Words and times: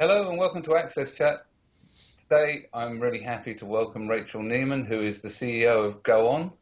Hello 0.00 0.28
and 0.28 0.38
welcome 0.38 0.62
to 0.62 0.70
AXSChat. 0.70 1.38
Today 2.20 2.66
I'm 2.72 3.00
really 3.00 3.20
happy 3.20 3.52
to 3.56 3.66
welcome 3.66 4.06
Rachel 4.06 4.42
Neaman, 4.42 4.86
who 4.86 5.02
is 5.02 5.18
the 5.18 5.26
CEO 5.28 5.88
of 5.88 6.04
Go 6.04 6.28
On. 6.28 6.52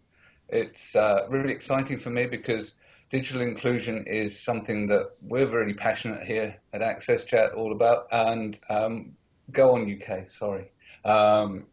It's 0.48 0.96
uh, 0.96 1.26
really 1.28 1.52
exciting 1.52 2.00
for 2.00 2.08
me 2.08 2.24
because 2.24 2.72
digital 3.10 3.42
inclusion 3.42 4.06
is 4.06 4.42
something 4.42 4.86
that 4.86 5.10
we're 5.20 5.50
really 5.50 5.74
passionate 5.74 6.26
here 6.26 6.56
at 6.72 6.80
AXSChat 6.80 7.54
all 7.54 7.72
about, 7.72 8.06
and 8.10 8.58
um, 8.70 9.12
Go 9.52 9.74
On 9.74 9.82
UK, 9.82 10.32
sorry. 10.32 10.70
Um, 11.04 11.66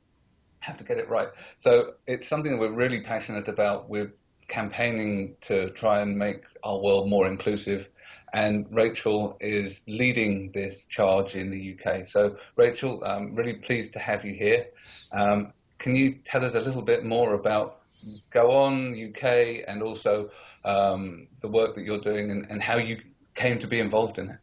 have 0.59 0.77
to 0.80 0.84
get 0.84 0.98
it 0.98 1.07
right. 1.07 1.30
So 1.61 1.93
it's 2.07 2.27
something 2.27 2.52
that 2.52 2.59
we're 2.59 2.73
really 2.73 3.04
passionate 3.05 3.48
about. 3.48 3.89
We're 3.89 4.11
campaigning 4.50 5.38
to 5.48 5.70
try 5.70 6.02
and 6.02 6.20
make 6.20 6.41
our 6.61 6.77
world 6.82 7.09
more 7.09 7.25
inclusive 7.25 7.88
and 8.34 8.65
Rachel 8.71 9.38
is 9.39 9.81
leading 9.88 10.52
this 10.53 10.85
charge 10.89 11.35
in 11.35 11.52
the 11.52 11.77
UK. 11.77 12.08
So, 12.08 12.35
Rachel, 12.55 13.03
I'm 13.03 13.35
really 13.35 13.53
pleased 13.53 13.94
to 13.94 13.99
have 13.99 14.25
you 14.25 14.34
here. 14.34 14.66
Um, 15.12 15.53
can 15.80 15.95
you 15.95 16.16
tell 16.25 16.44
us 16.44 16.55
a 16.55 16.59
little 16.59 16.81
bit 16.81 17.03
more 17.03 17.35
about 17.35 17.81
Go 18.31 18.52
On 18.52 18.94
UK 18.94 19.63
and 19.67 19.84
also 19.84 20.30
um, 20.66 21.27
the 21.41 21.48
work 21.48 21.75
that 21.75 21.84
you're 21.84 22.02
doing 22.02 22.31
and, 22.31 22.48
and 22.49 22.61
how 22.61 22.77
you 22.77 22.98
came 23.35 23.59
to 23.59 23.67
be 23.67 23.80
involved 23.80 24.17
in 24.17 24.30
it? 24.30 24.38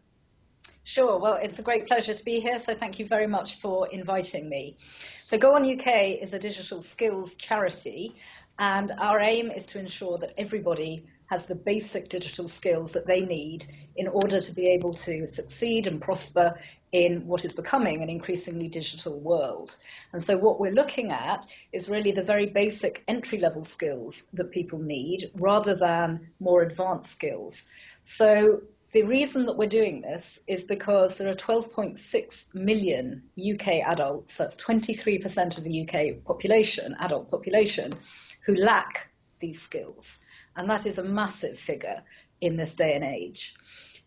Sure. 0.84 1.18
Well, 1.18 1.34
it's 1.34 1.59
a 1.59 1.62
great 1.62 1.87
pleasure 1.87 2.15
to 2.15 2.24
be 2.24 2.41
here. 2.41 2.59
So 2.59 2.74
thank 2.74 2.98
you 2.98 3.07
very 3.07 3.27
much 3.27 3.60
for 3.60 3.88
inviting 3.88 4.48
me. 4.48 4.77
So 5.24 5.37
Go 5.37 5.54
On 5.54 5.62
UK 5.65 6.20
is 6.23 6.32
a 6.32 6.38
digital 6.38 6.82
skills 6.82 7.34
charity, 7.34 8.15
and 8.59 8.93
our 8.98 9.20
aim 9.20 9.51
is 9.51 9.66
to 9.66 9.79
ensure 9.79 10.18
that 10.18 10.32
everybody 10.38 11.04
has 11.30 11.47
the 11.47 11.55
basic 11.55 12.09
digital 12.09 12.48
skills 12.48 12.91
that 12.91 13.07
they 13.07 13.20
need 13.20 13.65
in 13.95 14.09
order 14.09 14.41
to 14.41 14.52
be 14.52 14.66
able 14.66 14.93
to 14.93 15.27
succeed 15.29 15.87
and 15.87 16.02
prosper 16.02 16.59
in 16.91 17.24
what 17.24 17.45
is 17.45 17.52
becoming 17.52 18.02
an 18.02 18.09
increasingly 18.09 18.66
digital 18.66 19.21
world. 19.21 19.77
And 20.13 20.21
so, 20.21 20.37
what 20.37 20.59
we're 20.59 20.73
looking 20.73 21.13
at 21.13 21.46
is 21.73 21.88
really 21.88 22.10
the 22.10 22.23
very 22.23 22.46
basic 22.46 23.04
entry 23.07 23.38
level 23.38 23.65
skills 23.65 24.24
that 24.32 24.51
people 24.51 24.80
need 24.80 25.30
rather 25.37 25.77
than 25.77 26.29
more 26.41 26.63
advanced 26.63 27.13
skills. 27.13 27.65
So, 28.02 28.63
the 28.93 29.04
reason 29.04 29.47
that 29.47 29.57
we're 29.57 29.69
doing 29.69 30.01
this 30.01 30.41
is 30.49 30.65
because 30.65 31.16
there 31.16 31.29
are 31.29 31.35
12.6 31.35 32.54
million 32.54 33.23
UK 33.38 33.69
adults, 33.87 34.37
that's 34.37 34.57
23% 34.57 35.57
of 35.57 35.63
the 35.63 35.87
UK 35.87 36.24
population, 36.24 36.97
adult 36.99 37.30
population, 37.30 37.95
who 38.45 38.57
lack 38.57 39.13
these 39.38 39.63
skills. 39.63 40.19
And 40.56 40.68
that 40.68 40.87
is 40.87 40.98
a 40.98 41.04
massive 41.04 41.59
figure 41.59 42.02
in 42.40 42.56
this 42.56 42.74
day 42.74 42.95
and 42.95 43.04
age. 43.04 43.54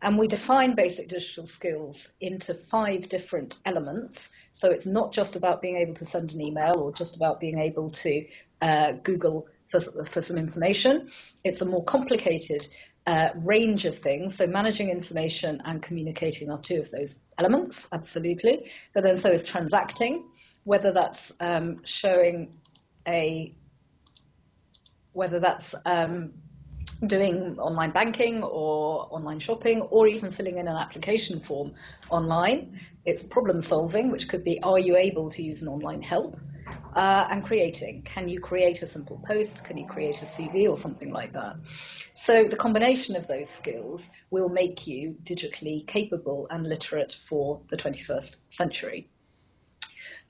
And 0.02 0.18
we 0.18 0.28
define 0.28 0.76
basic 0.76 1.08
digital 1.08 1.48
skills 1.48 2.10
into 2.20 2.54
five 2.54 3.08
different 3.08 3.58
elements. 3.66 4.30
So 4.52 4.70
it's 4.70 4.86
not 4.86 5.14
just 5.14 5.38
about 5.38 5.62
being 5.62 5.78
able 5.78 5.94
to 5.96 6.06
send 6.06 6.34
an 6.34 6.42
email 6.42 6.78
or 6.78 6.92
just 6.92 7.16
about 7.16 7.40
being 7.40 7.60
able 7.60 7.90
to 7.90 8.26
uh, 8.62 8.92
Google 9.04 9.48
for, 9.68 9.80
for 9.80 10.22
some 10.22 10.38
information. 10.38 11.08
It's 11.46 11.62
a 11.62 11.66
more 11.66 11.86
complicated 11.86 12.68
uh, 13.08 13.30
range 13.44 13.86
of 13.86 13.98
things. 13.98 14.36
So 14.36 14.46
managing 14.46 14.90
information 14.90 15.62
and 15.66 15.82
communicating 15.82 16.52
are 16.52 16.60
two 16.60 16.80
of 16.80 16.92
those 16.92 17.20
elements, 17.38 17.88
absolutely. 17.92 18.72
But 18.94 19.04
then 19.04 19.18
so 19.18 19.30
is 19.30 19.44
transacting, 19.44 20.26
whether 20.66 20.92
that's 20.92 21.32
um, 21.40 21.82
showing 21.86 22.58
a 23.08 23.54
whether 25.14 25.40
that's 25.40 25.74
um, 25.86 26.34
doing 27.08 27.60
online 27.60 27.92
banking 27.92 28.44
or 28.44 29.08
online 29.12 29.40
shopping 29.40 29.82
or 29.82 30.08
even 30.08 30.32
filling 30.32 30.58
in 30.58 30.68
an 30.68 30.76
application 30.76 31.40
form 31.40 31.74
online. 32.10 32.80
It's 33.06 33.24
problem 33.24 33.62
solving, 33.62 34.12
which 34.12 34.30
could 34.30 34.44
be 34.44 34.62
are 34.62 34.80
you 34.80 34.96
able 34.98 35.30
to 35.32 35.42
use 35.42 35.62
an 35.62 35.68
online 35.68 36.02
help? 36.02 36.38
Uh, 36.96 37.28
and 37.32 37.44
creating. 37.44 38.04
Can 38.04 38.30
you 38.30 38.40
create 38.40 38.82
a 38.84 38.88
simple 38.88 39.20
post? 39.26 39.66
Can 39.66 39.78
you 39.78 39.88
create 39.88 40.22
a 40.22 40.26
CV 40.26 40.70
or 40.70 40.78
something 40.78 41.12
like 41.12 41.34
that? 41.34 41.56
So 42.14 42.44
the 42.44 42.56
combination 42.56 43.16
of 43.16 43.28
those 43.28 43.50
skills 43.50 44.12
will 44.30 44.48
make 44.48 44.86
you 44.86 45.16
digitally 45.24 45.86
capable 45.88 46.48
and 46.52 46.68
literate 46.68 47.12
for 47.12 47.62
the 47.70 47.78
21st 47.78 48.38
century. 48.48 49.10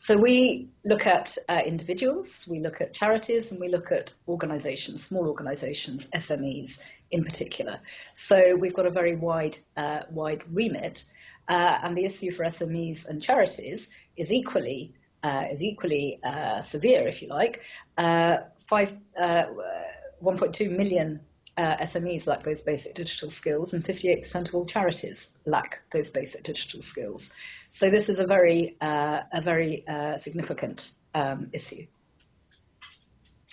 So 0.04 0.18
we 0.18 0.68
look 0.84 1.08
at 1.08 1.38
uh, 1.48 1.62
individuals, 1.66 2.46
we 2.46 2.60
look 2.60 2.82
at 2.82 2.94
charities, 2.94 3.52
and 3.52 3.62
we 3.62 3.70
look 3.70 3.90
at 3.90 4.14
organisations, 4.28 5.02
small 5.02 5.30
organisations, 5.30 6.08
SMEs 6.08 6.82
in 7.12 7.24
particular. 7.24 7.80
So 8.14 8.58
we've 8.60 8.74
got 8.74 8.86
a 8.86 8.90
very 8.90 9.16
wide, 9.16 9.60
uh, 9.78 10.02
wide 10.12 10.44
remit, 10.52 11.06
uh, 11.48 11.80
and 11.84 11.96
the 11.96 12.04
issue 12.04 12.32
for 12.32 12.44
SMEs 12.44 13.06
and 13.06 13.24
charities 13.24 13.88
is 14.18 14.34
equally 14.34 14.94
uh, 15.24 15.46
is 15.50 15.64
equally 15.64 16.20
uh, 16.22 16.60
severe, 16.60 17.08
if 17.08 17.22
you 17.22 17.30
like. 17.30 17.62
Uh, 17.98 18.40
five, 18.58 18.94
1.2 19.18 20.70
million 20.70 21.22
uh, 21.58 21.78
SMEs 21.78 22.28
lack 22.28 22.42
those 22.42 22.62
basic 22.62 22.96
digital 22.96 23.30
skills, 23.30 23.74
and 23.74 23.84
58% 23.84 24.48
of 24.48 24.56
all 24.56 24.66
charities 24.66 25.30
lack 25.46 25.82
those 25.92 26.10
basic 26.10 26.44
digital 26.44 26.82
skills. 26.82 27.30
So 27.70 27.90
this 27.90 28.10
is 28.10 28.20
a 28.20 28.26
very, 28.26 28.76
uh, 28.82 29.22
a 29.32 29.42
very 29.42 29.88
uh, 29.88 30.18
significant 30.18 30.94
um, 31.14 31.50
issue. 31.54 31.86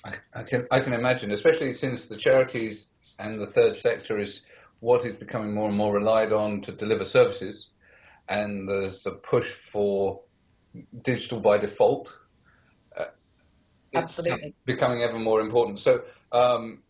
I, 0.05 0.15
I, 0.35 0.43
can, 0.45 0.67
I 0.71 0.81
can 0.81 0.95
imagine, 0.95 1.31
especially 1.33 1.75
since 1.75 2.07
the 2.07 2.17
charities 2.17 2.87
and 3.19 3.41
the 3.41 3.49
third 3.49 3.77
sector 3.77 4.19
is 4.19 4.43
what 4.81 5.05
is 5.05 5.15
becoming 5.17 5.55
more 5.55 5.69
and 5.69 5.77
more 5.77 5.93
relied 5.93 6.33
on 6.33 6.63
to 6.63 6.73
deliver 6.73 7.05
services, 7.05 7.69
and 8.29 8.67
there's 8.67 9.05
a 9.05 9.11
push 9.11 9.51
for 9.53 10.23
digital 11.03 11.39
by 11.41 11.59
default. 11.59 12.15
Uh, 12.97 13.05
Absolutely. 13.95 14.55
Becoming 14.65 15.03
ever 15.03 15.19
more 15.19 15.41
important. 15.41 15.81
So, 15.81 16.03
um, 16.33 16.83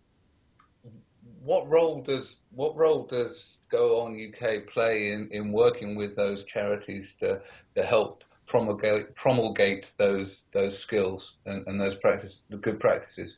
what 1.43 1.69
role 1.69 2.03
does 2.03 2.37
what 2.53 2.77
role 2.77 3.07
does 3.07 3.57
Go 3.71 4.01
On 4.01 4.13
UK 4.13 4.67
play 4.67 5.13
in, 5.13 5.29
in 5.31 5.53
working 5.53 5.95
with 5.95 6.17
those 6.17 6.45
charities 6.45 7.15
to 7.21 7.41
to 7.77 7.85
help 7.85 8.25
promulgate 8.47 9.15
promulgate 9.15 9.93
those 9.97 10.43
those 10.53 10.77
skills 10.79 11.35
and, 11.47 11.67
and 11.67 11.81
those 11.81 11.95
practice 11.97 12.41
the 12.51 12.57
good 12.57 12.81
practices? 12.81 13.37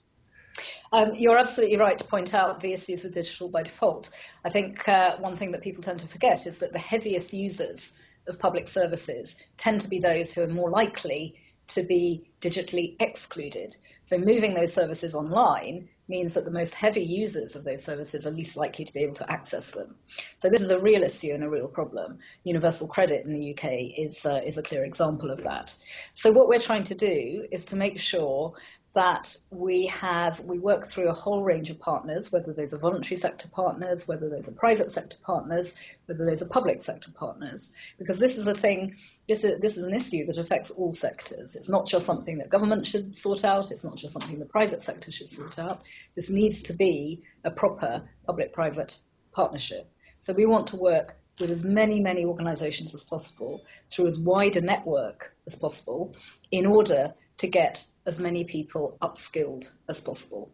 Um, 0.93 1.13
you're 1.15 1.39
absolutely 1.39 1.79
right 1.79 1.99
to 1.99 2.05
point 2.05 2.35
out 2.35 2.61
the 2.61 2.73
issues 2.73 3.03
with 3.03 3.15
digital 3.15 3.49
by 3.49 3.63
default. 3.63 4.11
I 4.45 4.51
think 4.51 4.87
uh, 4.89 5.17
one 5.19 5.37
thing 5.37 5.51
that 5.53 5.63
people 5.63 5.83
tend 5.83 6.01
to 6.01 6.09
forget 6.09 6.47
is 6.47 6.59
that 6.59 6.73
the 6.73 6.79
heaviest 6.79 7.33
users 7.33 7.93
of 8.27 8.39
public 8.39 8.69
services 8.69 9.37
tend 9.57 9.81
to 9.81 9.89
be 9.89 9.99
those 9.99 10.33
who 10.33 10.43
are 10.43 10.49
more 10.49 10.71
likely 10.71 11.35
to 11.69 11.83
be 11.83 12.31
digitally 12.41 12.97
excluded. 13.01 13.77
So 14.03 14.19
moving 14.19 14.53
those 14.53 14.73
services 14.73 15.15
online 15.15 15.89
means 16.13 16.35
that 16.35 16.45
the 16.45 16.59
most 16.61 16.75
heavy 16.75 17.03
users 17.03 17.57
of 17.57 17.65
those 17.65 17.83
services 17.83 18.27
are 18.27 18.31
least 18.31 18.57
likely 18.57 18.85
to 18.85 18.93
be 18.93 19.01
able 19.01 19.15
to 19.17 19.33
access 19.33 19.73
them. 19.73 19.97
So 20.37 20.49
this 20.49 20.61
is 20.61 20.71
a 20.71 20.79
real 20.79 21.03
issue 21.03 21.33
and 21.33 21.43
a 21.43 21.49
real 21.49 21.67
problem. 21.67 22.19
Universal 22.45 22.89
credit 22.89 23.25
in 23.25 23.33
the 23.33 23.45
UK 23.53 23.65
is 23.99 24.25
uh, 24.25 24.43
is 24.45 24.59
a 24.59 24.63
clear 24.63 24.85
example 24.85 25.31
of 25.31 25.43
that. 25.43 25.75
So 26.13 26.31
what 26.31 26.49
we're 26.49 26.67
trying 26.71 26.85
to 26.85 26.95
do 26.95 27.47
is 27.51 27.65
to 27.67 27.77
make 27.77 27.99
sure 27.99 28.55
that 28.95 29.35
we 29.51 29.87
have 29.87 30.41
we 30.41 30.59
work 30.59 30.87
through 30.87 31.09
a 31.09 31.15
whole 31.15 31.43
range 31.43 31.71
of 31.71 31.79
partners, 31.79 32.31
whether 32.31 32.53
those 32.53 32.75
are 32.75 32.79
voluntary 32.79 33.17
sector 33.17 33.49
partners, 33.49 34.07
whether 34.07 34.29
those 34.29 34.49
are 34.49 34.55
private 34.55 34.91
sector 34.91 35.17
partners, 35.23 35.75
whether 36.07 36.27
those 36.27 36.43
are 36.43 36.49
public 36.49 36.83
sector 36.83 37.11
partners, 37.15 37.73
because 37.99 38.19
this 38.19 38.37
is 38.37 38.49
a 38.49 38.55
thing, 38.55 38.95
this 39.29 39.45
is, 39.45 39.61
this 39.61 39.79
is 39.79 39.85
an 39.85 39.95
issue 39.95 40.27
that 40.27 40.37
affects 40.37 40.71
all 40.71 40.93
sectors. 40.93 41.57
It's 41.57 41.71
not 41.71 41.87
just 41.87 42.05
something 42.05 42.39
that 42.39 42.51
government 42.51 42.87
should 42.87 43.17
sort 43.17 43.45
out, 43.45 43.71
it's 43.71 43.85
not 43.85 43.97
just 43.97 44.13
something 44.13 44.39
the 44.39 44.45
private 44.45 44.83
sector 44.83 45.11
should 45.11 45.29
sort 45.29 45.59
out. 45.59 45.83
This 46.15 46.29
needs 46.29 46.63
to 46.65 46.75
be 46.75 47.23
a 47.45 47.51
proper 47.51 48.03
public-private 48.27 48.99
partnership. 49.33 49.91
So 50.19 50.35
we 50.35 50.45
want 50.45 50.67
to 50.69 50.77
work 50.77 51.17
with 51.41 51.51
as 51.51 51.65
many, 51.65 51.99
many 51.99 52.27
organisations 52.27 52.95
as 52.95 53.03
possible 53.05 53.63
through 53.91 54.07
as 54.07 54.19
wide 54.19 54.57
a 54.57 54.61
network 54.61 55.35
as 55.47 55.57
possible 55.57 56.15
in 56.51 56.67
order 56.67 57.15
to 57.43 57.49
get 57.49 57.85
as 58.07 58.19
many 58.19 58.45
people 58.45 58.97
upskilled 59.03 59.71
as 59.89 60.01
possible. 60.01 60.51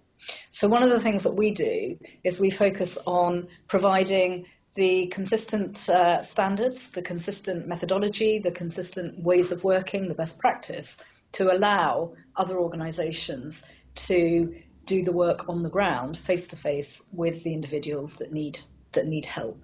So, 0.50 0.68
one 0.68 0.82
of 0.82 0.90
the 0.90 1.00
things 1.00 1.22
that 1.22 1.36
we 1.36 1.52
do 1.52 1.98
is 2.24 2.40
we 2.40 2.50
focus 2.50 2.98
on 3.06 3.48
providing 3.68 4.46
the 4.74 5.08
consistent 5.08 5.88
uh, 5.88 6.22
standards, 6.22 6.90
the 6.90 7.02
consistent 7.02 7.68
methodology, 7.68 8.38
the 8.38 8.50
consistent 8.50 9.22
ways 9.22 9.52
of 9.52 9.64
working, 9.64 10.08
the 10.08 10.14
best 10.14 10.38
practice 10.38 10.96
to 11.32 11.52
allow 11.52 12.14
other 12.36 12.58
organizations 12.58 13.64
to 13.94 14.54
do 14.86 15.02
the 15.02 15.12
work 15.12 15.48
on 15.48 15.62
the 15.62 15.68
ground 15.68 16.16
face 16.16 16.46
to 16.48 16.56
face 16.56 17.02
with 17.12 17.42
the 17.44 17.52
individuals 17.52 18.14
that 18.14 18.32
need 18.32 18.58
that 18.92 19.06
need 19.06 19.26
help. 19.26 19.60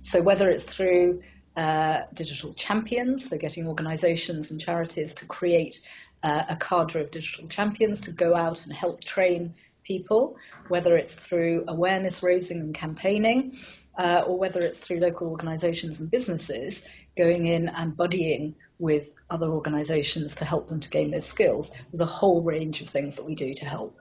So 0.00 0.22
whether 0.22 0.48
it's 0.48 0.64
through 0.64 1.22
uh, 1.56 2.02
digital 2.14 2.52
champions, 2.52 3.28
so 3.28 3.36
getting 3.36 3.68
organizations 3.68 4.50
and 4.50 4.60
charities 4.60 5.14
to 5.14 5.26
create 5.26 5.80
uh, 6.24 6.44
a 6.48 6.56
cadre 6.56 7.02
of 7.02 7.10
digital 7.10 7.46
champions 7.46 8.00
to 8.00 8.10
go 8.10 8.34
out 8.34 8.64
and 8.64 8.74
help 8.74 9.04
train 9.04 9.54
people, 9.84 10.36
whether 10.68 10.96
it's 10.96 11.14
through 11.14 11.64
awareness 11.68 12.22
raising 12.22 12.60
and 12.60 12.74
campaigning, 12.74 13.54
uh, 13.98 14.24
or 14.26 14.38
whether 14.38 14.60
it's 14.60 14.80
through 14.80 14.98
local 14.98 15.30
organisations 15.30 16.00
and 16.00 16.10
businesses 16.10 16.84
going 17.16 17.46
in 17.46 17.68
and 17.68 17.96
buddying 17.96 18.54
with 18.78 19.12
other 19.30 19.50
organisations 19.50 20.34
to 20.34 20.44
help 20.44 20.66
them 20.66 20.80
to 20.80 20.88
gain 20.88 21.10
those 21.10 21.26
skills. 21.26 21.70
There's 21.92 22.00
a 22.00 22.06
whole 22.06 22.42
range 22.42 22.80
of 22.80 22.88
things 22.88 23.14
that 23.16 23.24
we 23.24 23.34
do 23.34 23.52
to 23.54 23.64
help. 23.66 24.00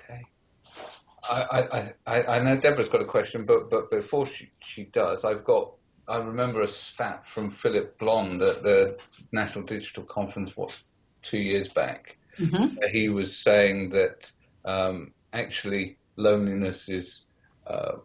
Okay. 0.00 0.22
I, 1.30 1.42
I, 1.42 1.92
I, 2.06 2.22
I 2.38 2.42
know 2.42 2.58
Deborah's 2.58 2.88
got 2.88 3.02
a 3.02 3.06
question, 3.06 3.44
but, 3.44 3.70
but 3.70 3.90
before 3.90 4.26
she, 4.26 4.48
she 4.74 4.84
does, 4.94 5.22
I've 5.22 5.44
got 5.44 5.74
I 6.06 6.18
remember 6.18 6.60
a 6.60 6.68
stat 6.68 7.22
from 7.26 7.50
Philip 7.50 7.98
Blond 7.98 8.42
at 8.42 8.62
the 8.62 8.98
National 9.32 9.64
Digital 9.64 10.04
Conference, 10.04 10.54
what, 10.54 10.78
two 11.24 11.38
years 11.38 11.68
back. 11.70 12.16
Mm-hmm. 12.38 12.76
He 12.92 13.08
was 13.08 13.36
saying 13.36 13.90
that 13.90 14.16
um, 14.64 15.12
actually 15.32 15.98
loneliness 16.16 16.88
is 16.88 17.22
uh, 17.66 17.96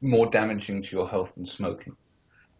more 0.00 0.30
damaging 0.30 0.82
to 0.82 0.88
your 0.90 1.08
health 1.08 1.30
than 1.36 1.46
smoking. 1.46 1.96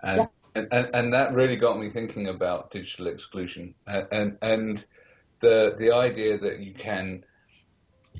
And, 0.02 0.28
yeah. 0.54 0.62
and, 0.70 0.90
and, 0.94 1.12
that 1.12 1.34
really 1.34 1.56
got 1.56 1.78
me 1.78 1.90
thinking 1.90 2.28
about 2.28 2.70
digital 2.70 3.08
exclusion 3.08 3.74
and, 3.86 4.38
and 4.42 4.84
the, 5.40 5.74
the 5.78 5.92
idea 5.92 6.38
that 6.38 6.60
you 6.60 6.72
can 6.72 7.24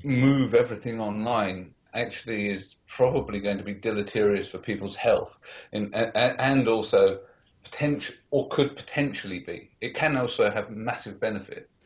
move 0.03 0.53
everything 0.53 0.99
online 0.99 1.73
actually 1.93 2.49
is 2.49 2.75
probably 2.87 3.39
going 3.39 3.57
to 3.57 3.63
be 3.63 3.73
deleterious 3.73 4.49
for 4.49 4.57
people's 4.57 4.95
health 4.95 5.33
and, 5.71 5.93
and, 5.95 6.39
and 6.39 6.67
also 6.67 7.19
potential 7.63 8.15
or 8.31 8.47
could 8.49 8.75
potentially 8.75 9.39
be. 9.39 9.71
It 9.81 9.95
can 9.95 10.17
also 10.17 10.49
have 10.49 10.69
massive 10.69 11.19
benefits, 11.19 11.79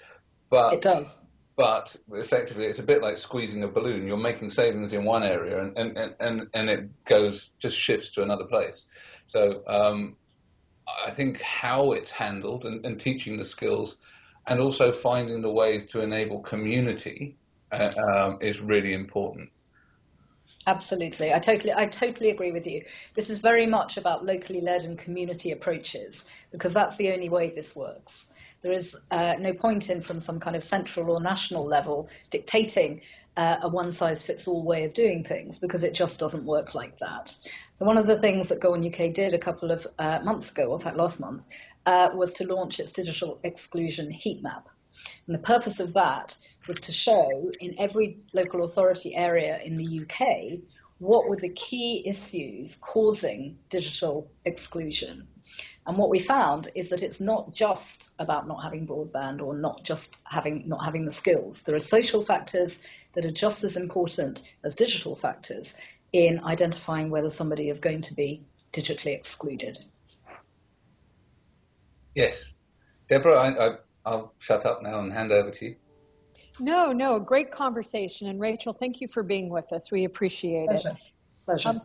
but 0.50 0.74
it 0.74 0.82
does. 0.82 1.22
But 1.56 1.96
effectively, 2.12 2.66
it's 2.66 2.80
a 2.80 2.84
bit 2.84 3.02
like 3.02 3.20
squeezing 3.20 3.64
a 3.64 3.68
balloon. 3.68 4.08
You're 4.08 4.18
making 4.18 4.50
savings 4.50 4.92
in 4.92 5.06
one 5.06 5.24
area, 5.24 5.62
and 5.62 5.78
and, 5.78 6.16
and, 6.20 6.48
and 6.54 6.70
it 6.70 6.90
goes 7.06 7.52
just 7.62 7.78
shifts 7.78 8.12
to 8.12 8.24
another 8.24 8.46
place. 8.46 8.86
So 9.28 9.64
um, 9.68 10.16
I 11.06 11.12
think 11.12 11.40
how 11.42 11.92
it's 11.94 12.12
handled 12.12 12.66
and, 12.66 12.84
and 12.86 13.00
teaching 13.00 13.38
the 13.38 13.46
skills, 13.46 13.98
and 14.48 14.60
also 14.60 14.92
finding 14.92 15.42
the 15.42 15.52
ways 15.52 15.90
to 15.92 16.02
enable 16.02 16.40
community 16.40 17.38
uh, 17.72 17.92
um, 17.98 18.38
is 18.42 18.60
really 18.60 18.94
important. 18.94 19.50
Absolutely. 20.66 21.34
I 21.34 21.40
totally 21.40 21.74
I 21.74 21.88
totally 21.88 22.30
agree 22.30 22.52
with 22.52 22.66
you. 22.66 22.84
This 23.16 23.30
is 23.30 23.40
very 23.40 23.68
much 23.68 23.98
about 23.98 24.26
locally 24.26 24.62
led 24.62 24.84
and 24.84 24.98
community 24.98 25.52
approaches 25.52 26.26
because 26.52 26.74
that's 26.74 26.96
the 26.96 27.12
only 27.12 27.30
way 27.30 27.50
this 27.50 27.76
works. 27.76 28.28
There 28.62 28.72
is 28.72 28.96
uh, 29.12 29.36
no 29.40 29.54
point 29.54 29.90
in 29.90 30.02
from 30.02 30.22
some 30.22 30.40
kind 30.40 30.56
of 30.56 30.64
central 30.64 31.12
or 31.12 31.20
national 31.20 31.66
level 31.66 32.08
dictating 32.32 33.02
uh, 33.36 33.58
a 33.62 33.68
one 33.68 33.92
size 33.92 34.24
fits 34.24 34.48
all 34.48 34.64
way 34.64 34.86
of 34.86 34.94
doing 34.94 35.24
things 35.24 35.60
because 35.60 35.84
it 35.84 35.94
just 35.94 36.18
doesn't 36.18 36.46
work 36.46 36.76
like 36.76 36.98
that. 37.00 37.36
So 37.74 37.86
one 37.86 37.98
of 37.98 38.08
the 38.08 38.20
things 38.20 38.48
that 38.48 38.62
Go 38.62 38.74
On 38.74 38.86
UK 38.86 39.14
did 39.14 39.34
a 39.34 39.40
couple 39.40 39.72
of 39.72 39.86
uh, 40.00 40.20
months 40.24 40.52
ago, 40.52 40.74
in 40.74 40.80
fact 40.80 40.96
last 40.96 41.20
month, 41.20 41.46
uh, 41.86 42.12
was 42.14 42.32
to 42.34 42.48
launch 42.48 42.80
its 42.80 42.94
digital 42.94 43.40
exclusion 43.44 44.10
heat 44.10 44.42
map. 44.42 44.70
And 45.28 45.36
the 45.36 45.42
purpose 45.42 45.80
of 45.80 45.94
that 45.94 46.38
was 46.68 46.80
to 46.82 46.92
show 46.92 47.52
in 47.60 47.76
every 47.78 48.20
local 48.34 48.64
authority 48.64 49.16
area 49.16 49.60
in 49.64 49.78
the 49.78 50.02
UK 50.02 50.60
what 51.00 51.28
were 51.28 51.36
the 51.36 51.50
key 51.50 52.04
issues 52.06 52.78
causing 52.78 53.58
digital 53.70 54.32
exclusion. 54.46 55.28
And 55.86 55.98
what 55.98 56.10
we 56.10 56.20
found 56.20 56.70
is 56.76 56.90
that 56.90 57.04
it's 57.04 57.20
not 57.20 57.52
just 57.52 58.12
about 58.20 58.48
not 58.48 58.64
having 58.64 58.88
broadband 58.88 59.42
or 59.42 59.54
not 59.54 59.84
just 59.84 60.18
having 60.26 60.68
not 60.68 60.86
having 60.86 61.04
the 61.04 61.12
skills. 61.12 61.64
There 61.64 61.76
are 61.76 61.80
social 61.80 62.22
factors 62.22 62.80
that 63.14 63.26
are 63.26 63.32
just 63.32 63.64
as 63.66 63.76
important 63.76 64.44
as 64.64 64.76
digital 64.76 65.16
factors 65.16 65.76
in 66.14 66.40
identifying 66.46 67.10
whether 67.10 67.30
somebody 67.30 67.70
is 67.70 67.80
going 67.80 68.02
to 68.02 68.14
be 68.14 68.46
digitally 68.72 69.14
excluded. 69.14 69.78
Yes. 72.16 72.36
Deborah, 73.10 73.38
I, 73.38 73.68
I, 73.68 73.76
I'll 74.06 74.34
shut 74.40 74.66
up 74.66 74.82
now 74.84 75.00
and 75.00 75.12
hand 75.12 75.32
over 75.32 75.52
to 75.52 75.66
you. 75.66 75.76
No, 76.60 76.92
no, 76.92 77.20
great 77.20 77.52
conversation. 77.52 78.28
And 78.28 78.40
Rachel, 78.40 78.74
thank 78.74 79.02
you 79.02 79.08
for 79.08 79.24
being 79.24 79.50
with 79.50 79.72
us. 79.74 79.92
We 79.92 80.06
appreciate 80.06 80.68
Pleasure. 80.68 80.90
it. 80.90 80.98
Pleasure. 81.46 81.70
Um, 81.70 81.82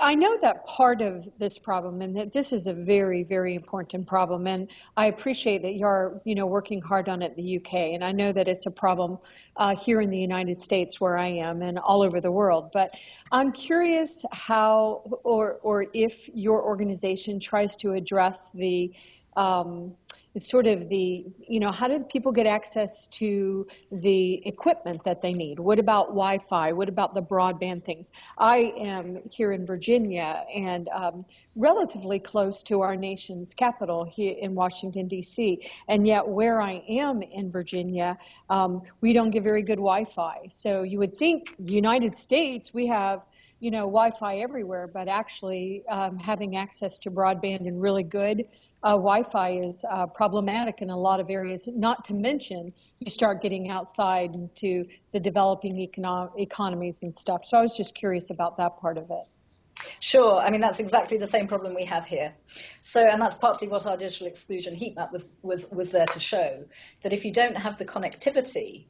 I 0.00 0.14
know 0.14 0.38
that 0.38 0.66
part 0.66 1.02
of 1.02 1.28
this 1.38 1.58
problem, 1.58 2.00
and 2.00 2.16
that 2.16 2.32
this 2.32 2.54
is 2.54 2.66
a 2.66 2.72
very, 2.72 3.22
very 3.22 3.54
important 3.54 4.06
problem, 4.06 4.46
and 4.46 4.66
I 4.96 5.06
appreciate 5.06 5.60
that 5.60 5.74
you're, 5.74 6.22
you 6.24 6.34
know, 6.34 6.46
working 6.46 6.80
hard 6.80 7.10
on 7.10 7.20
it 7.20 7.34
in 7.36 7.44
the 7.44 7.56
UK, 7.58 7.92
and 7.92 8.02
I 8.02 8.12
know 8.12 8.32
that 8.32 8.48
it's 8.48 8.64
a 8.64 8.70
problem 8.70 9.18
uh, 9.58 9.76
here 9.76 10.00
in 10.00 10.08
the 10.08 10.18
United 10.18 10.58
States 10.58 11.02
where 11.02 11.18
I 11.18 11.28
am 11.28 11.60
and 11.60 11.78
all 11.78 12.00
over 12.02 12.18
the 12.18 12.30
world. 12.30 12.70
But 12.72 12.94
I'm 13.30 13.52
curious 13.52 14.24
how, 14.32 15.02
or 15.22 15.58
or 15.62 15.86
if 15.92 16.30
your 16.32 16.62
organization 16.62 17.38
tries 17.38 17.76
to 17.76 17.92
address 17.92 18.50
the 18.54 18.90
um, 19.36 19.94
it's 20.34 20.48
sort 20.48 20.66
of 20.66 20.88
the, 20.88 21.26
you 21.46 21.60
know, 21.60 21.70
how 21.70 21.88
did 21.88 22.08
people 22.08 22.32
get 22.32 22.46
access 22.46 23.06
to 23.08 23.66
the 23.90 24.46
equipment 24.46 25.04
that 25.04 25.20
they 25.20 25.34
need? 25.34 25.58
What 25.58 25.78
about 25.78 26.08
Wi-Fi? 26.08 26.72
What 26.72 26.88
about 26.88 27.12
the 27.12 27.22
broadband 27.22 27.84
things? 27.84 28.12
I 28.38 28.72
am 28.78 29.20
here 29.30 29.52
in 29.52 29.66
Virginia 29.66 30.44
and 30.54 30.88
um, 30.88 31.24
relatively 31.54 32.18
close 32.18 32.62
to 32.64 32.80
our 32.80 32.96
nation's 32.96 33.52
capital 33.52 34.04
here 34.04 34.34
in 34.38 34.54
Washington, 34.54 35.06
D.C. 35.06 35.68
And 35.88 36.06
yet 36.06 36.26
where 36.26 36.62
I 36.62 36.82
am 36.88 37.20
in 37.20 37.50
Virginia, 37.50 38.16
um, 38.48 38.82
we 39.02 39.12
don't 39.12 39.30
get 39.30 39.42
very 39.42 39.62
good 39.62 39.76
Wi-Fi. 39.76 40.48
So 40.50 40.82
you 40.82 40.98
would 40.98 41.16
think 41.16 41.54
the 41.58 41.74
United 41.74 42.16
States, 42.16 42.72
we 42.72 42.86
have 42.86 43.22
you 43.60 43.70
know, 43.70 43.82
Wi-Fi 43.82 44.38
everywhere, 44.38 44.88
but 44.88 45.06
actually 45.06 45.84
um, 45.88 46.18
having 46.18 46.56
access 46.56 46.98
to 46.98 47.12
broadband 47.12 47.68
and 47.68 47.80
really 47.80 48.02
good 48.02 48.44
uh, 48.82 48.90
Wi-Fi 48.92 49.50
is 49.50 49.84
uh, 49.88 50.06
problematic 50.06 50.82
in 50.82 50.90
a 50.90 50.98
lot 50.98 51.20
of 51.20 51.30
areas. 51.30 51.68
Not 51.68 52.04
to 52.06 52.14
mention, 52.14 52.72
you 52.98 53.10
start 53.10 53.40
getting 53.40 53.70
outside 53.70 54.34
into 54.34 54.86
the 55.12 55.20
developing 55.20 55.76
econo- 55.76 56.30
economies 56.38 57.02
and 57.02 57.14
stuff. 57.14 57.44
So 57.44 57.58
I 57.58 57.62
was 57.62 57.76
just 57.76 57.94
curious 57.94 58.30
about 58.30 58.56
that 58.56 58.78
part 58.78 58.98
of 58.98 59.10
it. 59.10 59.26
Sure. 60.00 60.40
I 60.40 60.50
mean, 60.50 60.60
that's 60.60 60.80
exactly 60.80 61.18
the 61.18 61.26
same 61.26 61.46
problem 61.46 61.74
we 61.74 61.84
have 61.84 62.06
here. 62.06 62.34
So, 62.80 63.00
and 63.00 63.20
that's 63.20 63.36
partly 63.36 63.68
what 63.68 63.86
our 63.86 63.96
digital 63.96 64.26
exclusion 64.26 64.74
heat 64.74 64.96
map 64.96 65.12
was, 65.12 65.28
was, 65.42 65.70
was 65.70 65.92
there 65.92 66.06
to 66.06 66.20
show 66.20 66.64
that 67.02 67.12
if 67.12 67.24
you 67.24 67.32
don't 67.32 67.56
have 67.56 67.78
the 67.78 67.84
connectivity, 67.84 68.86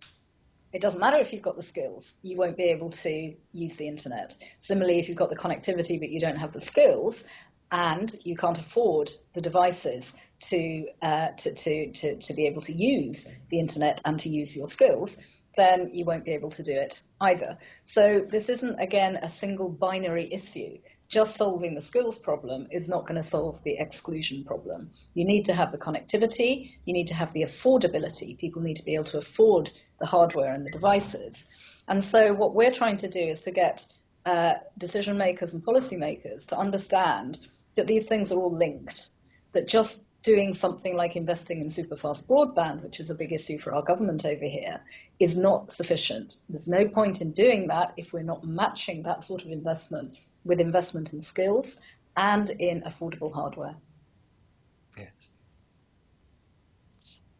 it 0.72 0.80
doesn't 0.80 1.00
matter 1.00 1.18
if 1.18 1.32
you've 1.32 1.42
got 1.42 1.56
the 1.56 1.62
skills, 1.62 2.14
you 2.22 2.38
won't 2.38 2.56
be 2.56 2.64
able 2.64 2.90
to 2.90 3.34
use 3.52 3.76
the 3.76 3.88
internet. 3.88 4.34
Similarly, 4.58 4.98
if 4.98 5.08
you've 5.08 5.18
got 5.18 5.28
the 5.28 5.36
connectivity 5.36 6.00
but 6.00 6.08
you 6.08 6.18
don't 6.18 6.36
have 6.36 6.52
the 6.52 6.60
skills, 6.60 7.24
and 7.72 8.14
you 8.22 8.36
can't 8.36 8.58
afford 8.58 9.10
the 9.32 9.40
devices 9.40 10.12
to, 10.40 10.86
uh, 11.00 11.28
to, 11.38 11.54
to, 11.54 11.90
to, 11.92 12.16
to 12.16 12.34
be 12.34 12.46
able 12.46 12.60
to 12.60 12.72
use 12.72 13.26
the 13.50 13.58
internet 13.58 14.00
and 14.04 14.20
to 14.20 14.28
use 14.28 14.54
your 14.54 14.68
skills, 14.68 15.16
then 15.56 15.90
you 15.92 16.04
won't 16.04 16.24
be 16.24 16.32
able 16.32 16.50
to 16.50 16.62
do 16.62 16.72
it 16.72 17.00
either. 17.20 17.56
So 17.84 18.26
this 18.30 18.48
isn't, 18.50 18.78
again, 18.78 19.16
a 19.16 19.28
single 19.28 19.70
binary 19.70 20.32
issue. 20.32 20.78
Just 21.08 21.36
solving 21.36 21.74
the 21.74 21.80
skills 21.80 22.18
problem 22.18 22.68
is 22.70 22.88
not 22.88 23.06
going 23.06 23.20
to 23.20 23.22
solve 23.22 23.62
the 23.64 23.78
exclusion 23.78 24.44
problem. 24.44 24.90
You 25.14 25.24
need 25.24 25.44
to 25.44 25.54
have 25.54 25.72
the 25.72 25.78
connectivity, 25.78 26.72
you 26.84 26.94
need 26.94 27.08
to 27.08 27.14
have 27.14 27.32
the 27.32 27.42
affordability. 27.42 28.38
People 28.38 28.62
need 28.62 28.76
to 28.76 28.84
be 28.84 28.94
able 28.94 29.04
to 29.04 29.18
afford 29.18 29.70
the 29.98 30.06
hardware 30.06 30.52
and 30.52 30.64
the 30.64 30.70
devices. 30.70 31.44
And 31.88 32.02
so 32.02 32.34
what 32.34 32.54
we're 32.54 32.72
trying 32.72 32.96
to 32.98 33.08
do 33.08 33.20
is 33.20 33.42
to 33.42 33.50
get 33.50 33.86
uh, 34.24 34.54
decision 34.78 35.18
makers 35.18 35.52
and 35.52 35.64
policymakers 35.64 36.46
to 36.46 36.56
understand 36.56 37.40
that 37.74 37.86
these 37.86 38.06
things 38.06 38.32
are 38.32 38.38
all 38.38 38.52
linked, 38.52 39.08
that 39.52 39.68
just 39.68 40.02
doing 40.22 40.54
something 40.54 40.94
like 40.96 41.16
investing 41.16 41.60
in 41.60 41.66
superfast 41.66 42.26
broadband, 42.26 42.82
which 42.82 43.00
is 43.00 43.10
a 43.10 43.14
big 43.14 43.32
issue 43.32 43.58
for 43.58 43.74
our 43.74 43.82
government 43.82 44.24
over 44.24 44.44
here, 44.44 44.80
is 45.18 45.36
not 45.36 45.72
sufficient. 45.72 46.36
There's 46.48 46.68
no 46.68 46.88
point 46.88 47.20
in 47.20 47.32
doing 47.32 47.66
that 47.68 47.92
if 47.96 48.12
we're 48.12 48.22
not 48.22 48.44
matching 48.44 49.02
that 49.02 49.24
sort 49.24 49.44
of 49.44 49.50
investment 49.50 50.16
with 50.44 50.60
investment 50.60 51.12
in 51.12 51.20
skills 51.20 51.80
and 52.16 52.50
in 52.50 52.82
affordable 52.82 53.32
hardware. 53.32 53.74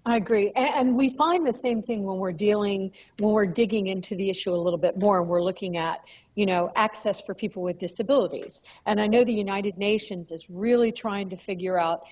I 0.05 0.17
agree. 0.17 0.51
And 0.57 0.97
we 0.97 1.11
find 1.11 1.47
the 1.47 1.53
same 1.53 1.81
thing 1.81 2.03
when 2.03 2.17
we're 2.17 2.33
dealing, 2.33 2.91
when 3.19 3.33
we're 3.33 3.47
digging 3.47 3.87
into 3.87 4.17
the 4.17 4.31
issue 4.31 4.53
a 4.53 4.57
little 4.57 4.79
bit 4.79 4.99
more 4.99 5.21
and 5.21 5.29
we're 5.29 5.43
looking 5.43 5.77
at, 5.77 6.01
you 6.35 6.45
know, 6.45 6.73
access 6.75 7.21
for 7.21 7.35
people 7.35 7.63
with 7.63 7.79
disabilities. 7.79 8.63
And 8.87 9.01
I 9.01 9.07
know 9.07 9.23
the 9.23 9.33
United 9.33 9.79
Nations 9.79 10.33
is 10.33 10.51
really 10.51 10.91
trying 10.91 11.31
to 11.31 11.37
figure 11.37 11.79
out, 11.79 12.03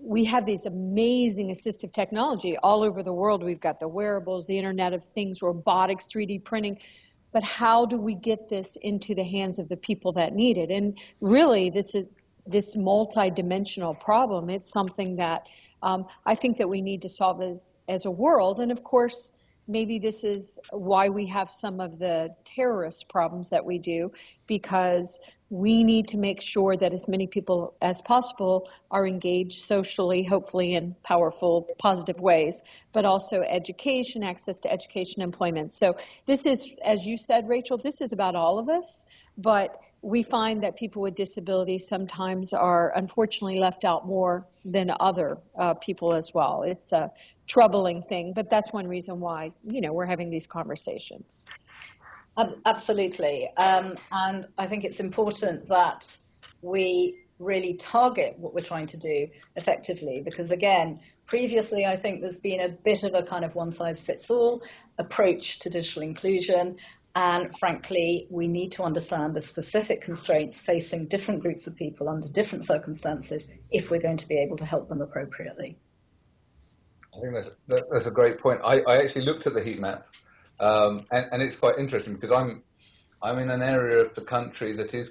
we 0.00 0.26
have 0.26 0.44
these 0.44 0.66
amazing 0.66 1.48
assistive 1.48 1.92
technology 1.92 2.58
all 2.58 2.84
over 2.84 3.02
the 3.02 3.14
world. 3.14 3.42
We've 3.42 3.58
got 3.58 3.80
the 3.80 3.88
wearables, 3.88 4.46
the 4.46 4.58
Internet 4.58 4.92
of 4.92 5.02
Things, 5.02 5.40
robotics, 5.40 6.04
3D 6.04 6.44
printing. 6.44 6.78
But 7.32 7.42
how 7.42 7.86
do 7.86 7.96
we 7.96 8.14
get 8.14 8.50
this 8.50 8.76
into 8.82 9.14
the 9.14 9.24
hands 9.24 9.58
of 9.58 9.68
the 9.68 9.76
people 9.76 10.12
that 10.12 10.34
need 10.34 10.58
it? 10.58 10.70
And 10.70 10.98
really, 11.22 11.70
this 11.70 11.94
is 11.94 12.04
this 12.46 12.76
multi-dimensional 12.76 13.94
problem. 13.94 14.50
It's 14.50 14.70
something 14.70 15.16
that 15.16 15.46
um, 15.82 16.06
I 16.26 16.34
think 16.34 16.56
that 16.58 16.68
we 16.68 16.80
need 16.80 17.02
to 17.02 17.08
solve 17.08 17.42
as, 17.42 17.76
as 17.88 18.04
a 18.04 18.10
world. 18.10 18.60
And 18.60 18.72
of 18.72 18.82
course, 18.82 19.32
maybe 19.66 19.98
this 19.98 20.24
is 20.24 20.58
why 20.70 21.08
we 21.08 21.26
have 21.26 21.50
some 21.50 21.80
of 21.80 21.98
the 21.98 22.34
terrorist 22.44 23.08
problems 23.08 23.50
that 23.50 23.64
we 23.64 23.78
do, 23.78 24.10
because 24.46 25.20
we 25.50 25.82
need 25.82 26.08
to 26.08 26.18
make 26.18 26.42
sure 26.42 26.76
that 26.76 26.92
as 26.92 27.08
many 27.08 27.26
people 27.26 27.74
as 27.80 28.02
possible 28.02 28.68
are 28.90 29.06
engaged 29.06 29.64
socially, 29.64 30.22
hopefully 30.22 30.74
in 30.74 30.94
powerful, 31.02 31.68
positive 31.78 32.20
ways, 32.20 32.62
but 32.92 33.06
also 33.06 33.40
education, 33.40 34.22
access 34.22 34.60
to 34.60 34.70
education, 34.70 35.22
employment. 35.22 35.72
So 35.72 35.96
this 36.26 36.44
is, 36.44 36.68
as 36.84 37.06
you 37.06 37.16
said, 37.16 37.48
Rachel, 37.48 37.78
this 37.78 38.00
is 38.02 38.12
about 38.12 38.34
all 38.34 38.58
of 38.58 38.68
us, 38.68 39.06
but 39.38 39.80
we 40.02 40.22
find 40.22 40.62
that 40.64 40.76
people 40.76 41.00
with 41.02 41.14
disabilities 41.14 41.88
sometimes 41.88 42.52
are 42.52 42.92
unfortunately 42.94 43.58
left 43.58 43.84
out 43.84 44.06
more 44.06 44.46
than 44.64 44.90
other 45.00 45.38
uh, 45.56 45.74
people 45.74 46.12
as 46.12 46.32
well. 46.34 46.62
It's 46.62 46.92
a 46.92 47.10
troubling 47.46 48.02
thing, 48.02 48.32
but 48.34 48.50
that's 48.50 48.72
one 48.72 48.86
reason 48.86 49.18
why, 49.18 49.52
you 49.64 49.80
know, 49.80 49.92
we're 49.92 50.06
having 50.06 50.28
these 50.28 50.46
conversations. 50.46 51.46
Absolutely. 52.64 53.48
Um, 53.56 53.96
and 54.12 54.46
I 54.56 54.66
think 54.66 54.84
it's 54.84 55.00
important 55.00 55.68
that 55.68 56.16
we 56.62 57.24
really 57.38 57.74
target 57.74 58.38
what 58.38 58.54
we're 58.54 58.62
trying 58.64 58.86
to 58.86 58.96
do 58.96 59.28
effectively 59.56 60.22
because, 60.24 60.50
again, 60.50 61.00
previously 61.26 61.84
I 61.84 61.96
think 61.96 62.20
there's 62.20 62.38
been 62.38 62.60
a 62.60 62.68
bit 62.68 63.02
of 63.02 63.14
a 63.14 63.22
kind 63.22 63.44
of 63.44 63.54
one 63.54 63.72
size 63.72 64.02
fits 64.02 64.30
all 64.30 64.62
approach 64.98 65.58
to 65.60 65.70
digital 65.70 66.02
inclusion. 66.02 66.76
And 67.16 67.56
frankly, 67.58 68.28
we 68.30 68.46
need 68.46 68.70
to 68.72 68.84
understand 68.84 69.34
the 69.34 69.42
specific 69.42 70.00
constraints 70.00 70.60
facing 70.60 71.06
different 71.06 71.42
groups 71.42 71.66
of 71.66 71.74
people 71.74 72.08
under 72.08 72.28
different 72.28 72.64
circumstances 72.64 73.46
if 73.72 73.90
we're 73.90 74.00
going 74.00 74.18
to 74.18 74.28
be 74.28 74.38
able 74.38 74.56
to 74.58 74.64
help 74.64 74.88
them 74.88 75.00
appropriately. 75.00 75.76
I 77.16 77.20
think 77.20 77.34
that's, 77.34 77.50
that's 77.90 78.06
a 78.06 78.12
great 78.12 78.38
point. 78.38 78.60
I, 78.62 78.80
I 78.86 78.98
actually 78.98 79.24
looked 79.24 79.48
at 79.48 79.54
the 79.54 79.62
heat 79.62 79.80
map 79.80 80.06
um, 80.60 81.06
and, 81.10 81.26
and, 81.32 81.42
it's 81.42 81.56
quite 81.56 81.78
interesting 81.78 82.14
because 82.14 82.32
I'm 82.32 82.62
I'm 83.22 83.38
in 83.38 83.50
an 83.50 83.62
area 83.62 84.00
of 84.00 84.14
the 84.14 84.22
country 84.22 84.72
that 84.74 84.94
is 84.94 85.10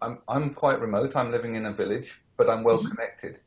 I'm 0.00 0.18
I'm 0.28 0.54
quite 0.54 0.80
remote. 0.80 1.16
I'm 1.16 1.32
living 1.32 1.54
in 1.54 1.66
a 1.66 1.72
village, 1.72 2.08
but 2.36 2.48
I'm 2.48 2.62
well 2.64 2.78
mm-hmm. 2.78 2.88
connected. 2.88 3.38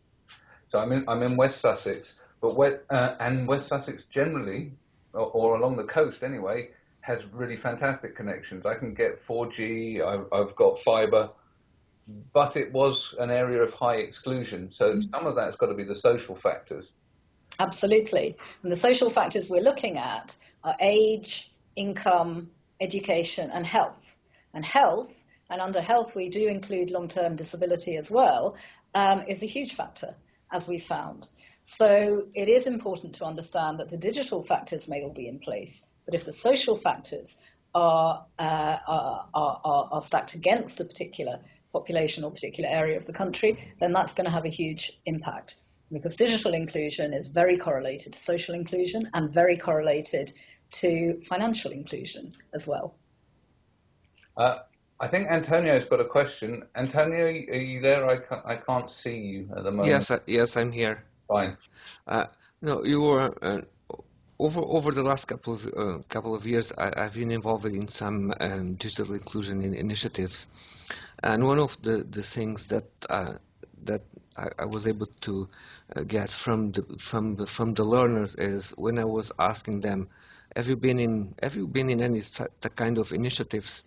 So 0.69 0.79
I'm 0.79 0.91
in 0.91 1.05
I'm 1.07 1.23
in 1.23 1.37
West 1.37 1.61
Sussex, 1.61 2.13
but 2.41 2.55
West, 2.55 2.85
uh, 2.89 3.15
and 3.19 3.47
West 3.47 3.67
Sussex 3.67 4.03
generally, 4.11 4.73
or, 5.13 5.27
or, 5.31 5.57
along 5.57 5.77
the 5.77 5.83
coast 5.83 6.23
anyway, 6.23 6.69
has 7.01 7.21
really 7.31 7.57
fantastic 7.57 8.15
connections. 8.15 8.65
I 8.65 8.75
can 8.75 8.93
get 8.93 9.25
4G. 9.27 10.01
I've, 10.05 10.25
I've 10.31 10.55
got 10.55 10.81
fibre, 10.81 11.29
but 12.33 12.55
it 12.55 12.71
was 12.71 13.13
an 13.19 13.29
area 13.29 13.61
of 13.61 13.73
high 13.73 13.97
exclusion. 13.97 14.71
So 14.71 14.93
mm-hmm. 14.93 15.09
some 15.11 15.27
of 15.27 15.35
that's 15.35 15.55
got 15.55 15.67
to 15.67 15.73
be 15.73 15.83
the 15.83 15.95
social 15.95 16.35
factors. 16.35 16.85
Absolutely, 17.61 18.35
and 18.63 18.71
the 18.71 18.75
social 18.87 19.11
factors 19.11 19.47
we're 19.47 19.61
looking 19.61 19.95
at 19.97 20.35
are 20.63 20.75
age, 20.79 21.51
income, 21.75 22.49
education, 22.79 23.51
and 23.51 23.65
health. 23.65 24.03
And 24.55 24.65
health, 24.65 25.11
and 25.51 25.61
under 25.61 25.79
health 25.79 26.15
we 26.15 26.29
do 26.29 26.47
include 26.47 26.89
long-term 26.89 27.35
disability 27.35 27.97
as 27.97 28.09
well, 28.09 28.57
um, 28.95 29.21
is 29.27 29.43
a 29.43 29.45
huge 29.45 29.75
factor, 29.75 30.15
as 30.51 30.67
we 30.67 30.79
found. 30.79 31.29
So 31.61 32.25
it 32.33 32.49
is 32.49 32.65
important 32.65 33.13
to 33.15 33.25
understand 33.25 33.79
that 33.79 33.91
the 33.91 33.97
digital 34.09 34.41
factors 34.41 34.87
may 34.87 35.03
all 35.03 35.13
be 35.13 35.27
in 35.27 35.37
place, 35.37 35.83
but 36.05 36.15
if 36.15 36.25
the 36.25 36.33
social 36.33 36.75
factors 36.75 37.37
are, 37.75 38.25
uh, 38.39 38.77
are, 38.87 39.27
are, 39.35 39.89
are 39.91 40.01
stacked 40.01 40.33
against 40.33 40.79
a 40.79 40.85
particular 40.85 41.39
population 41.71 42.23
or 42.23 42.31
particular 42.31 42.69
area 42.69 42.97
of 42.97 43.05
the 43.05 43.13
country, 43.13 43.51
then 43.79 43.93
that's 43.93 44.13
going 44.13 44.25
to 44.25 44.31
have 44.31 44.45
a 44.45 44.49
huge 44.49 44.99
impact. 45.05 45.57
Because 45.91 46.15
digital 46.15 46.53
inclusion 46.53 47.13
is 47.13 47.27
very 47.27 47.57
correlated 47.57 48.13
to 48.13 48.19
social 48.19 48.55
inclusion 48.55 49.09
and 49.13 49.29
very 49.29 49.57
correlated 49.57 50.31
to 50.71 51.21
financial 51.23 51.71
inclusion 51.71 52.33
as 52.53 52.65
well. 52.67 52.95
Uh, 54.37 54.59
I 54.99 55.07
think 55.07 55.29
Antonio's 55.29 55.85
got 55.85 55.99
a 55.99 56.05
question. 56.05 56.63
Antonio, 56.75 57.25
are 57.25 57.29
you 57.29 57.81
there? 57.81 58.07
I 58.07 58.17
can't, 58.17 58.45
I 58.45 58.55
can't 58.55 58.89
see 58.89 59.17
you 59.17 59.49
at 59.57 59.63
the 59.63 59.71
moment. 59.71 59.87
Yes, 59.89 60.11
uh, 60.11 60.19
yes, 60.27 60.55
I'm 60.55 60.71
here. 60.71 61.03
Fine. 61.27 61.57
Uh, 62.07 62.25
no, 62.61 62.83
you 62.83 63.01
were 63.01 63.33
uh, 63.41 63.61
over 64.37 64.61
over 64.61 64.91
the 64.91 65.03
last 65.03 65.27
couple 65.27 65.55
of 65.55 65.65
uh, 65.75 65.99
couple 66.09 66.35
of 66.35 66.45
years. 66.45 66.71
I, 66.77 67.03
have 67.03 67.13
been 67.13 67.31
involved 67.31 67.65
in 67.65 67.87
some 67.87 68.33
um, 68.39 68.75
digital 68.75 69.13
inclusion 69.13 69.61
in 69.61 69.73
initiatives, 69.73 70.47
and 71.23 71.45
one 71.45 71.59
of 71.59 71.77
the 71.81 72.05
the 72.09 72.23
things 72.23 72.67
that 72.67 72.85
uh, 73.09 73.33
that 73.85 74.01
I, 74.37 74.47
I, 74.59 74.65
was 74.65 74.87
able 74.87 75.07
to 75.21 75.49
uh, 75.95 76.03
get 76.03 76.29
from 76.29 76.71
the 76.71 76.83
from 76.99 77.35
the, 77.35 77.47
from 77.47 77.73
the 77.73 77.83
learners 77.83 78.35
is 78.35 78.71
when 78.77 78.99
I 78.99 79.05
was 79.05 79.31
asking 79.39 79.81
them 79.81 80.07
have 80.55 80.67
you 80.67 80.75
been 80.75 80.99
in 80.99 81.33
Have 81.41 81.55
you 81.55 81.67
been 81.67 81.89
in 81.89 82.01
any 82.01 82.23
kind 82.75 82.97
of 82.97 83.11
initiatives 83.13 83.83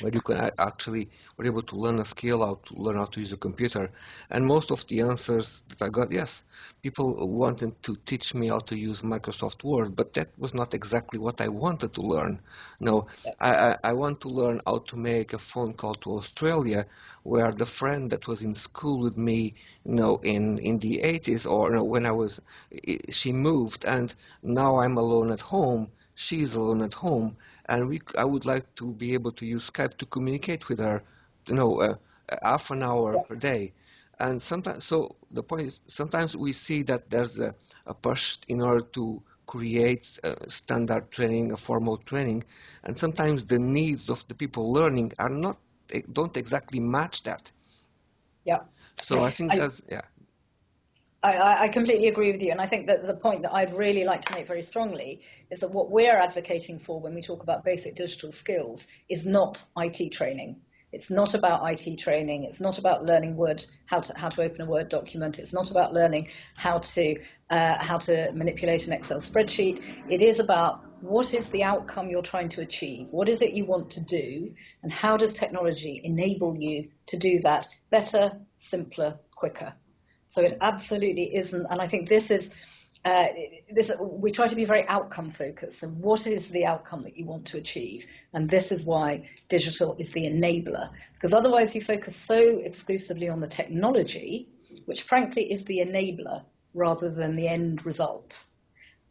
where 0.00 0.12
you 0.12 0.20
can 0.20 0.50
actually 0.58 1.10
were 1.36 1.46
able 1.46 1.62
to 1.62 1.76
learn 1.76 1.98
a 1.98 2.04
skill, 2.04 2.44
how 2.44 2.58
to 2.66 2.74
learn 2.74 2.96
how 2.96 3.06
to 3.06 3.20
use 3.20 3.32
a 3.32 3.36
computer? 3.36 3.90
And 4.30 4.46
most 4.46 4.70
of 4.70 4.86
the 4.86 5.00
answers 5.00 5.62
that 5.68 5.82
I 5.82 5.88
got, 5.88 6.12
yes, 6.12 6.42
people 6.82 7.28
wanted 7.28 7.82
to 7.82 7.96
teach 8.06 8.34
me 8.34 8.48
how 8.48 8.60
to 8.60 8.76
use 8.76 9.02
Microsoft 9.02 9.64
Word, 9.64 9.96
but 9.96 10.14
that 10.14 10.28
was 10.38 10.54
not 10.54 10.74
exactly 10.74 11.18
what 11.18 11.40
I 11.40 11.48
wanted 11.48 11.94
to 11.94 12.02
learn. 12.02 12.40
No, 12.80 13.06
I, 13.40 13.76
I, 13.82 13.92
want 13.92 14.20
to 14.22 14.28
learn 14.28 14.60
how 14.66 14.78
to 14.78 14.96
make 14.96 15.32
a 15.32 15.38
phone 15.38 15.74
call 15.74 15.94
to 15.96 16.18
Australia, 16.18 16.86
where 17.24 17.52
the 17.52 17.66
friend 17.66 18.10
that 18.10 18.26
was 18.26 18.42
in 18.42 18.54
school 18.54 19.00
with 19.00 19.16
me, 19.16 19.54
you 19.84 19.94
know, 19.94 20.18
in 20.22 20.58
in 20.58 20.78
the 20.78 21.00
80s, 21.02 21.50
or 21.50 21.68
you 21.68 21.76
know, 21.76 21.84
when 21.84 22.06
I 22.06 22.12
was, 22.12 22.40
she 23.10 23.32
moved, 23.32 23.84
and 23.84 24.14
now 24.42 24.78
I'm 24.78 24.96
alone 24.96 25.30
at 25.32 25.40
home. 25.40 25.90
She's 26.14 26.54
alone 26.54 26.82
at 26.82 26.94
home, 26.94 27.36
and 27.68 27.88
we, 27.88 28.00
I 28.16 28.24
would 28.24 28.44
like 28.44 28.74
to 28.76 28.92
be 28.92 29.14
able 29.14 29.32
to 29.32 29.46
use 29.46 29.70
Skype 29.70 29.98
to 29.98 30.06
communicate 30.06 30.68
with 30.68 30.78
her, 30.78 31.02
you 31.46 31.54
know, 31.54 31.80
uh, 31.80 31.94
uh 32.28 32.36
half 32.42 32.70
an 32.70 32.82
hour 32.82 33.14
yeah. 33.14 33.22
per 33.22 33.36
day. 33.36 33.72
And 34.20 34.42
sometimes, 34.42 34.84
so 34.84 35.16
the 35.30 35.42
point 35.42 35.68
is, 35.68 35.80
sometimes 35.86 36.36
we 36.36 36.52
see 36.52 36.82
that 36.84 37.08
there's 37.08 37.38
a, 37.38 37.54
a 37.86 37.94
push 37.94 38.38
in 38.48 38.60
order 38.60 38.84
to 38.94 39.22
create 39.46 40.18
a 40.24 40.50
standard 40.50 41.10
training, 41.10 41.52
a 41.52 41.56
formal 41.56 41.98
training, 41.98 42.44
and 42.84 42.98
sometimes 42.98 43.44
the 43.44 43.58
needs 43.58 44.10
of 44.10 44.24
the 44.28 44.34
people 44.34 44.72
learning 44.72 45.12
are 45.18 45.28
not, 45.28 45.58
eh, 45.92 46.02
don't 46.12 46.36
exactly 46.36 46.80
match 46.80 47.22
that. 47.22 47.50
Yeah. 48.44 48.60
So 49.02 49.24
I 49.24 49.30
think 49.30 49.52
I, 49.52 49.58
that's, 49.58 49.80
yeah. 49.88 50.02
I, 51.22 51.64
I, 51.64 51.68
completely 51.68 52.06
agree 52.06 52.30
with 52.30 52.40
you, 52.40 52.52
and 52.52 52.60
I 52.60 52.66
think 52.66 52.86
that 52.86 53.04
the 53.04 53.16
point 53.16 53.42
that 53.42 53.52
I'd 53.52 53.74
really 53.74 54.04
like 54.04 54.22
to 54.22 54.34
make 54.34 54.46
very 54.46 54.62
strongly 54.62 55.22
is 55.50 55.60
that 55.60 55.72
what 55.72 55.90
we're 55.90 56.16
advocating 56.16 56.78
for 56.78 57.00
when 57.00 57.12
we 57.12 57.22
talk 57.22 57.42
about 57.42 57.64
basic 57.64 57.96
digital 57.96 58.30
skills 58.30 58.86
is 59.08 59.26
not 59.26 59.64
IT 59.76 60.12
training. 60.12 60.60
It's 60.92 61.10
not 61.10 61.34
about 61.34 61.60
IT 61.70 61.98
training. 61.98 62.44
It's 62.44 62.60
not 62.60 62.78
about 62.78 63.04
learning 63.04 63.36
Word, 63.36 63.64
how 63.86 64.00
to 64.00 64.16
how 64.16 64.28
to 64.28 64.42
open 64.42 64.60
a 64.60 64.66
Word 64.66 64.88
document. 64.88 65.40
It's 65.40 65.52
not 65.52 65.70
about 65.72 65.92
learning 65.92 66.28
how 66.56 66.78
to 66.78 67.16
uh, 67.50 67.78
how 67.78 67.98
to 67.98 68.30
manipulate 68.32 68.86
an 68.86 68.92
Excel 68.92 69.20
spreadsheet. 69.20 69.82
It 70.08 70.22
is 70.22 70.38
about 70.38 70.84
what 71.02 71.34
is 71.34 71.50
the 71.50 71.64
outcome 71.64 72.08
you're 72.08 72.22
trying 72.22 72.48
to 72.50 72.60
achieve. 72.60 73.08
What 73.10 73.28
is 73.28 73.42
it 73.42 73.52
you 73.52 73.66
want 73.66 73.90
to 73.90 74.04
do, 74.04 74.54
and 74.84 74.92
how 74.92 75.16
does 75.16 75.32
technology 75.32 76.00
enable 76.04 76.56
you 76.56 76.90
to 77.06 77.18
do 77.18 77.40
that 77.40 77.68
better, 77.90 78.40
simpler, 78.56 79.18
quicker. 79.34 79.74
So 80.28 80.42
it 80.42 80.58
absolutely 80.60 81.34
isn't, 81.34 81.66
and 81.68 81.80
I 81.80 81.88
think 81.88 82.08
this 82.08 82.30
is. 82.30 82.54
Uh, 83.04 83.28
this, 83.72 83.92
we 84.00 84.32
try 84.32 84.48
to 84.48 84.56
be 84.56 84.64
very 84.64 84.86
outcome 84.88 85.30
focused. 85.30 85.78
So, 85.78 85.86
what 85.86 86.26
is 86.26 86.48
the 86.48 86.66
outcome 86.66 87.02
that 87.04 87.16
you 87.16 87.24
want 87.26 87.46
to 87.46 87.56
achieve? 87.56 88.04
And 88.34 88.50
this 88.50 88.72
is 88.72 88.84
why 88.84 89.22
digital 89.48 89.94
is 89.98 90.12
the 90.12 90.26
enabler. 90.26 90.90
Because 91.14 91.32
otherwise, 91.32 91.74
you 91.76 91.80
focus 91.80 92.16
so 92.16 92.36
exclusively 92.36 93.28
on 93.28 93.40
the 93.40 93.46
technology, 93.46 94.48
which 94.86 95.02
frankly 95.02 95.50
is 95.50 95.64
the 95.64 95.78
enabler 95.78 96.42
rather 96.74 97.08
than 97.08 97.36
the 97.36 97.46
end 97.46 97.86
result. 97.86 98.44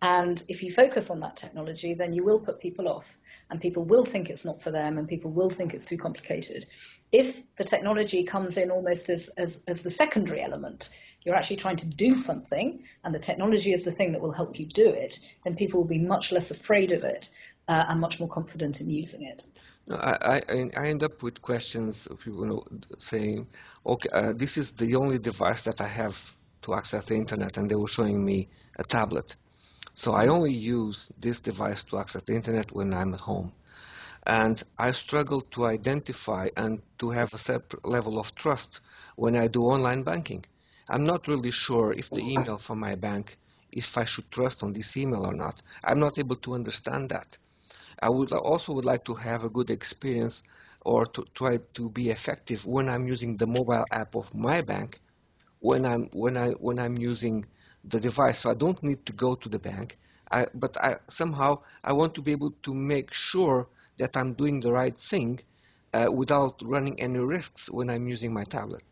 And 0.02 0.44
if 0.48 0.62
you 0.62 0.72
focus 0.72 1.10
on 1.10 1.20
that 1.22 1.36
technology, 1.36 1.96
then 1.96 2.14
you 2.14 2.24
will 2.24 2.40
put 2.40 2.60
people 2.60 2.88
off, 2.88 3.18
and 3.50 3.60
people 3.60 3.84
will 3.84 4.06
think 4.06 4.30
it's 4.30 4.46
not 4.46 4.62
for 4.62 4.70
them, 4.70 4.98
and 4.98 5.08
people 5.08 5.32
will 5.32 5.50
think 5.50 5.74
it's 5.74 5.86
too 5.86 5.98
complicated. 5.98 6.66
If 7.12 7.56
the 7.56 7.64
technology 7.64 8.24
comes 8.24 8.58
in 8.58 8.70
almost 8.70 9.10
as, 9.10 9.30
as, 9.30 9.62
as 9.68 9.82
the 9.82 9.90
secondary 9.90 10.42
element, 10.42 10.90
you're 11.24 11.36
actually 11.36 11.58
trying 11.58 11.78
to 11.78 11.90
do 11.90 12.16
something, 12.16 12.84
and 13.04 13.14
the 13.14 13.20
technology 13.20 13.74
is 13.74 13.84
the 13.84 13.92
thing 13.92 14.12
that 14.12 14.22
will 14.22 14.32
help 14.32 14.60
you 14.60 14.66
do 14.66 14.90
it, 14.90 15.20
then 15.44 15.56
people 15.56 15.82
will 15.82 15.88
be 15.88 16.00
much 16.00 16.32
less 16.32 16.52
afraid 16.52 16.92
of 16.92 17.04
it 17.04 17.30
uh, 17.68 17.86
and 17.88 18.02
much 18.02 18.20
more 18.20 18.30
confident 18.30 18.82
in 18.82 18.90
using 18.90 19.24
it. 19.24 19.46
No, 19.88 19.96
I, 19.96 20.42
I, 20.50 20.70
I, 20.76 20.88
end 20.88 21.02
up 21.02 21.24
with 21.24 21.42
questions 21.42 22.08
of 22.08 22.20
people 22.20 22.42
you 22.42 22.48
know, 22.48 22.64
saying, 23.00 23.48
okay, 23.86 24.10
uh, 24.12 24.34
this 24.34 24.58
is 24.58 24.72
the 24.72 24.96
only 24.96 25.18
device 25.18 25.64
that 25.64 25.80
I 25.80 25.88
have 25.88 26.18
to 26.64 26.74
access 26.74 27.06
the 27.06 27.16
internet, 27.16 27.56
and 27.56 27.70
they 27.70 27.76
were 27.76 27.88
showing 27.88 28.24
me 28.24 28.50
a 28.78 28.84
tablet. 28.84 29.38
So 29.94 30.14
I 30.14 30.28
only 30.28 30.54
use 30.54 31.08
this 31.18 31.40
device 31.40 31.84
to 31.86 31.98
access 32.00 32.22
the 32.24 32.36
internet 32.36 32.72
when 32.74 32.94
I'm 32.94 33.14
at 33.14 33.22
home. 33.22 33.54
And 34.28 34.62
I 34.78 34.92
struggle 34.92 35.42
to 35.42 35.66
identify 35.66 36.50
and 36.56 36.84
to 37.00 37.10
have 37.10 37.34
a 37.34 37.40
separate 37.40 37.84
level 37.84 38.20
of 38.20 38.36
trust 38.36 38.82
when 39.16 39.36
I 39.36 39.48
do 39.48 39.64
online 39.64 40.04
banking. 40.04 40.46
I'm 40.90 41.06
not 41.06 41.28
really 41.28 41.50
sure 41.52 41.94
if 41.94 42.12
the 42.12 42.22
email 42.22 42.60
from 42.60 42.80
my 42.80 42.96
bank, 42.96 43.40
if 43.72 43.98
I 43.98 44.06
should 44.06 44.30
trust 44.32 44.64
on 44.64 44.74
this 44.74 44.96
email 44.96 45.26
or 45.26 45.34
not. 45.34 45.64
I'm 45.84 46.00
not 46.00 46.20
able 46.20 46.36
to 46.38 46.54
understand 46.54 47.10
that. 47.10 47.38
I 48.02 48.10
would 48.10 48.32
also 48.34 48.74
would 48.74 48.86
like 48.86 49.06
to 49.06 49.16
have 49.16 49.44
a 49.44 49.50
good 49.50 49.72
experience 49.72 50.44
or 50.82 51.06
to 51.08 51.26
try 51.34 51.58
to 51.74 51.90
be 51.90 52.10
effective 52.10 52.66
when 52.66 52.90
I'm 52.90 53.08
using 53.08 53.38
the 53.38 53.48
mobile 53.48 53.86
app 53.92 54.16
of 54.16 54.34
my 54.36 54.62
bank, 54.62 55.02
when 55.60 55.86
I'm 55.86 56.10
when 56.14 56.38
I 56.38 56.52
when 56.52 56.80
I'm 56.80 56.98
using 56.98 57.46
the 57.84 58.00
device. 58.00 58.40
So 58.40 58.50
I 58.52 58.56
don't 58.56 58.84
need 58.84 59.06
to 59.06 59.14
go 59.14 59.36
to 59.36 59.50
the 59.50 59.60
bank. 59.60 59.98
I, 60.32 60.48
but 60.54 60.78
I, 60.78 60.98
somehow 61.08 61.64
I 61.84 61.94
want 61.94 62.14
to 62.16 62.22
be 62.22 62.32
able 62.34 62.52
to 62.64 62.74
make 62.74 63.14
sure 63.14 63.68
that 64.00 64.16
I'm 64.16 64.34
doing 64.34 64.60
the 64.60 64.72
right 64.72 64.98
thing 64.98 65.40
uh, 65.94 66.08
without 66.14 66.62
running 66.64 67.00
any 67.00 67.20
risks 67.20 67.70
when 67.70 67.90
I'm 67.90 68.08
using 68.08 68.34
my 68.34 68.44
tablet. 68.44 68.84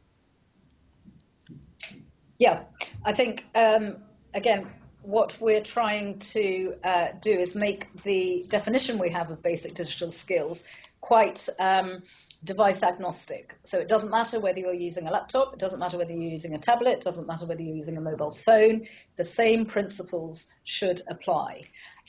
Yeah, 2.39 2.63
I 3.03 3.13
think 3.13 3.45
um, 3.55 3.97
again 4.33 4.69
what 5.05 5.39
we're 5.39 5.61
trying 5.61 6.17
to 6.17 6.75
uh, 6.83 7.09
do 7.21 7.31
is 7.31 7.55
make 7.55 7.87
the 8.03 8.45
definition 8.49 8.97
we 8.97 9.09
have 9.09 9.29
of 9.29 9.41
basic 9.43 9.75
digital 9.75 10.11
skills 10.11 10.63
quite 10.99 11.47
um, 11.59 12.01
device 12.43 12.81
agnostic. 12.81 13.55
So 13.63 13.77
it 13.77 13.87
doesn't 13.87 14.09
matter 14.09 14.39
whether 14.39 14.59
you're 14.59 14.73
using 14.73 15.07
a 15.07 15.11
laptop, 15.11 15.53
it 15.53 15.59
doesn't 15.59 15.79
matter 15.79 15.97
whether 15.97 16.11
you're 16.11 16.31
using 16.31 16.55
a 16.55 16.57
tablet, 16.57 16.93
it 16.93 17.01
doesn't 17.01 17.27
matter 17.27 17.45
whether 17.45 17.61
you're 17.61 17.75
using 17.75 17.97
a 17.97 18.01
mobile 18.01 18.31
phone, 18.31 18.87
the 19.17 19.23
same 19.23 19.65
principles 19.65 20.47
should 20.63 21.01
apply. 21.07 21.61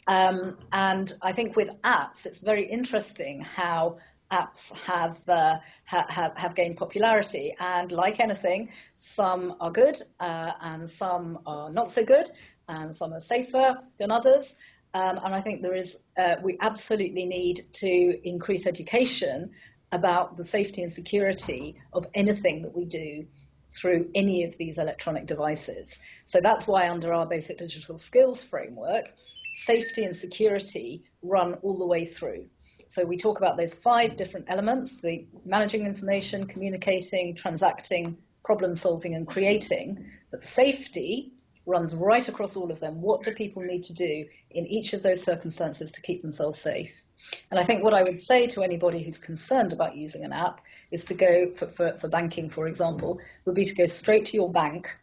Um, 0.07 0.57
and 0.73 1.13
I 1.23 1.33
think 1.33 1.57
with 1.57 1.71
apps, 1.83 2.27
it's 2.27 2.39
very 2.39 2.67
interesting 2.67 3.41
how 3.41 3.99
apps 4.31 4.73
have, 4.73 5.17
uh, 5.29 5.57
ha- 5.85 6.07
have, 6.09 6.37
have 6.37 6.55
gained 6.55 6.77
popularity. 6.77 7.55
And 7.59 7.93
like 7.93 8.21
anything, 8.21 8.71
some 8.99 9.57
are 9.61 9.71
good 9.71 9.97
uh, 10.21 10.53
and 10.61 10.89
some 10.91 11.39
are 11.47 11.71
not 11.71 11.91
so 11.91 12.05
good, 12.05 12.29
and 12.69 12.95
some 12.95 13.13
are 13.13 13.21
safer 13.21 13.79
than 13.99 14.11
others. 14.11 14.55
Um, 14.95 15.21
and 15.25 15.35
I 15.35 15.41
think 15.41 15.63
there 15.63 15.77
is, 15.77 15.99
uh, 16.17 16.37
we 16.43 16.57
absolutely 16.61 17.27
need 17.27 17.61
to 17.73 18.21
increase 18.29 18.67
education 18.67 19.51
about 19.93 20.37
the 20.37 20.45
safety 20.45 20.83
and 20.83 20.91
security 20.91 21.77
of 21.93 22.07
anything 22.15 22.63
that 22.63 22.75
we 22.75 22.85
do 22.85 23.27
through 23.69 24.11
any 24.15 24.45
of 24.45 24.57
these 24.57 24.79
electronic 24.79 25.27
devices. 25.27 25.99
So 26.25 26.41
that's 26.41 26.67
why, 26.67 26.89
under 26.89 27.13
our 27.13 27.27
basic 27.27 27.59
digital 27.59 27.99
skills 27.99 28.43
framework, 28.43 29.13
safety 29.57 30.05
and 30.05 30.15
security 30.15 31.03
run 31.23 31.55
all 31.63 31.79
the 31.79 31.87
way 31.87 32.05
through. 32.05 32.47
So 32.89 33.05
we 33.05 33.17
talk 33.17 33.39
about 33.39 33.57
those 33.57 33.75
five 33.75 34.17
different 34.17 34.47
elements 34.49 34.97
the 34.97 35.27
managing 35.45 35.87
information, 35.87 36.47
communicating, 36.47 37.35
transacting, 37.35 38.17
problem 38.45 38.77
solving, 38.77 39.15
and 39.15 39.27
creating. 39.27 40.07
But 40.31 40.43
safety 40.43 41.33
runs 41.65 41.95
right 41.95 42.29
across 42.29 42.57
all 42.57 42.71
of 42.71 42.79
them. 42.79 43.01
What 43.01 43.25
do 43.25 43.33
people 43.33 43.63
need 43.63 43.83
to 43.85 43.95
do 43.95 44.27
in 44.51 44.67
each 44.67 44.93
of 44.93 45.03
those 45.03 45.23
circumstances 45.23 45.91
to 45.93 46.03
keep 46.03 46.23
themselves 46.23 46.59
safe? 46.59 47.03
And 47.51 47.59
I 47.59 47.65
think 47.65 47.83
what 47.83 47.95
I 47.95 48.03
would 48.03 48.19
say 48.19 48.47
to 48.49 48.63
anybody 48.63 49.03
who's 49.03 49.19
concerned 49.19 49.73
about 49.73 49.97
using 49.97 50.25
an 50.25 50.33
app 50.33 50.61
is 50.93 51.03
to 51.05 51.15
go 51.15 51.51
for, 51.51 51.69
for, 51.69 51.97
for 51.97 52.09
banking, 52.09 52.49
for 52.49 52.69
example, 52.69 53.21
would 53.47 53.55
be 53.57 53.65
to 53.65 53.75
go 53.75 53.87
straight 53.87 54.27
to 54.27 54.37
your 54.37 54.53
bank 54.53 54.97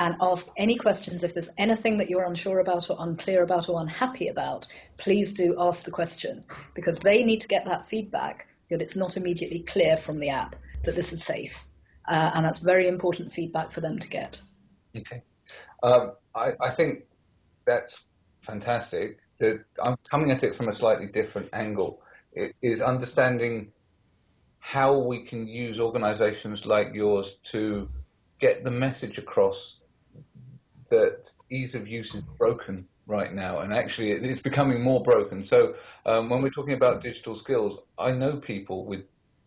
and 0.00 0.16
ask 0.22 0.48
any 0.56 0.76
questions. 0.76 1.22
If 1.22 1.34
there's 1.34 1.50
anything 1.58 1.98
that 1.98 2.08
you're 2.08 2.24
unsure 2.24 2.60
about 2.60 2.88
or 2.88 2.96
unclear 3.00 3.42
about 3.42 3.68
or 3.68 3.80
unhappy 3.80 4.28
about, 4.28 4.66
please 4.96 5.30
do 5.30 5.54
ask 5.58 5.84
the 5.84 5.90
question 5.90 6.42
because 6.74 6.98
they 6.98 7.22
need 7.22 7.40
to 7.42 7.48
get 7.48 7.66
that 7.66 7.84
feedback 7.84 8.48
that 8.70 8.80
it's 8.80 8.96
not 8.96 9.18
immediately 9.18 9.60
clear 9.60 9.98
from 9.98 10.18
the 10.18 10.30
app 10.30 10.56
that 10.84 10.96
this 10.96 11.12
is 11.12 11.22
safe. 11.22 11.66
Uh, 12.08 12.30
and 12.34 12.44
that's 12.46 12.60
very 12.60 12.88
important 12.88 13.30
feedback 13.30 13.70
for 13.70 13.82
them 13.82 13.98
to 13.98 14.08
get. 14.08 14.40
Okay. 14.96 15.22
Um, 15.82 16.12
I, 16.34 16.52
I, 16.62 16.74
think 16.74 17.04
that's 17.66 18.00
fantastic. 18.40 19.18
That 19.38 19.62
I'm 19.82 19.96
coming 20.10 20.30
at 20.30 20.42
it 20.42 20.56
from 20.56 20.70
a 20.70 20.74
slightly 20.74 21.08
different 21.08 21.50
angle. 21.52 22.00
It 22.32 22.54
is 22.62 22.80
understanding 22.80 23.70
how 24.60 24.98
we 24.98 25.26
can 25.26 25.46
use 25.46 25.78
organizations 25.78 26.64
like 26.64 26.88
yours 26.94 27.36
to 27.52 27.88
get 28.40 28.64
the 28.64 28.70
message 28.70 29.18
across 29.18 29.79
that 30.90 31.30
ease 31.50 31.74
of 31.74 31.88
use 31.88 32.14
is 32.14 32.22
broken 32.38 32.86
right 33.06 33.34
now, 33.34 33.60
and 33.60 33.72
actually 33.72 34.12
it's 34.12 34.40
becoming 34.40 34.82
more 34.82 35.02
broken. 35.02 35.44
So 35.44 35.74
um, 36.06 36.28
when 36.30 36.42
we're 36.42 36.50
talking 36.50 36.74
about 36.74 37.02
digital 37.02 37.34
skills, 37.34 37.80
I 37.98 38.12
know 38.12 38.36
people 38.36 38.84
with, 38.86 39.04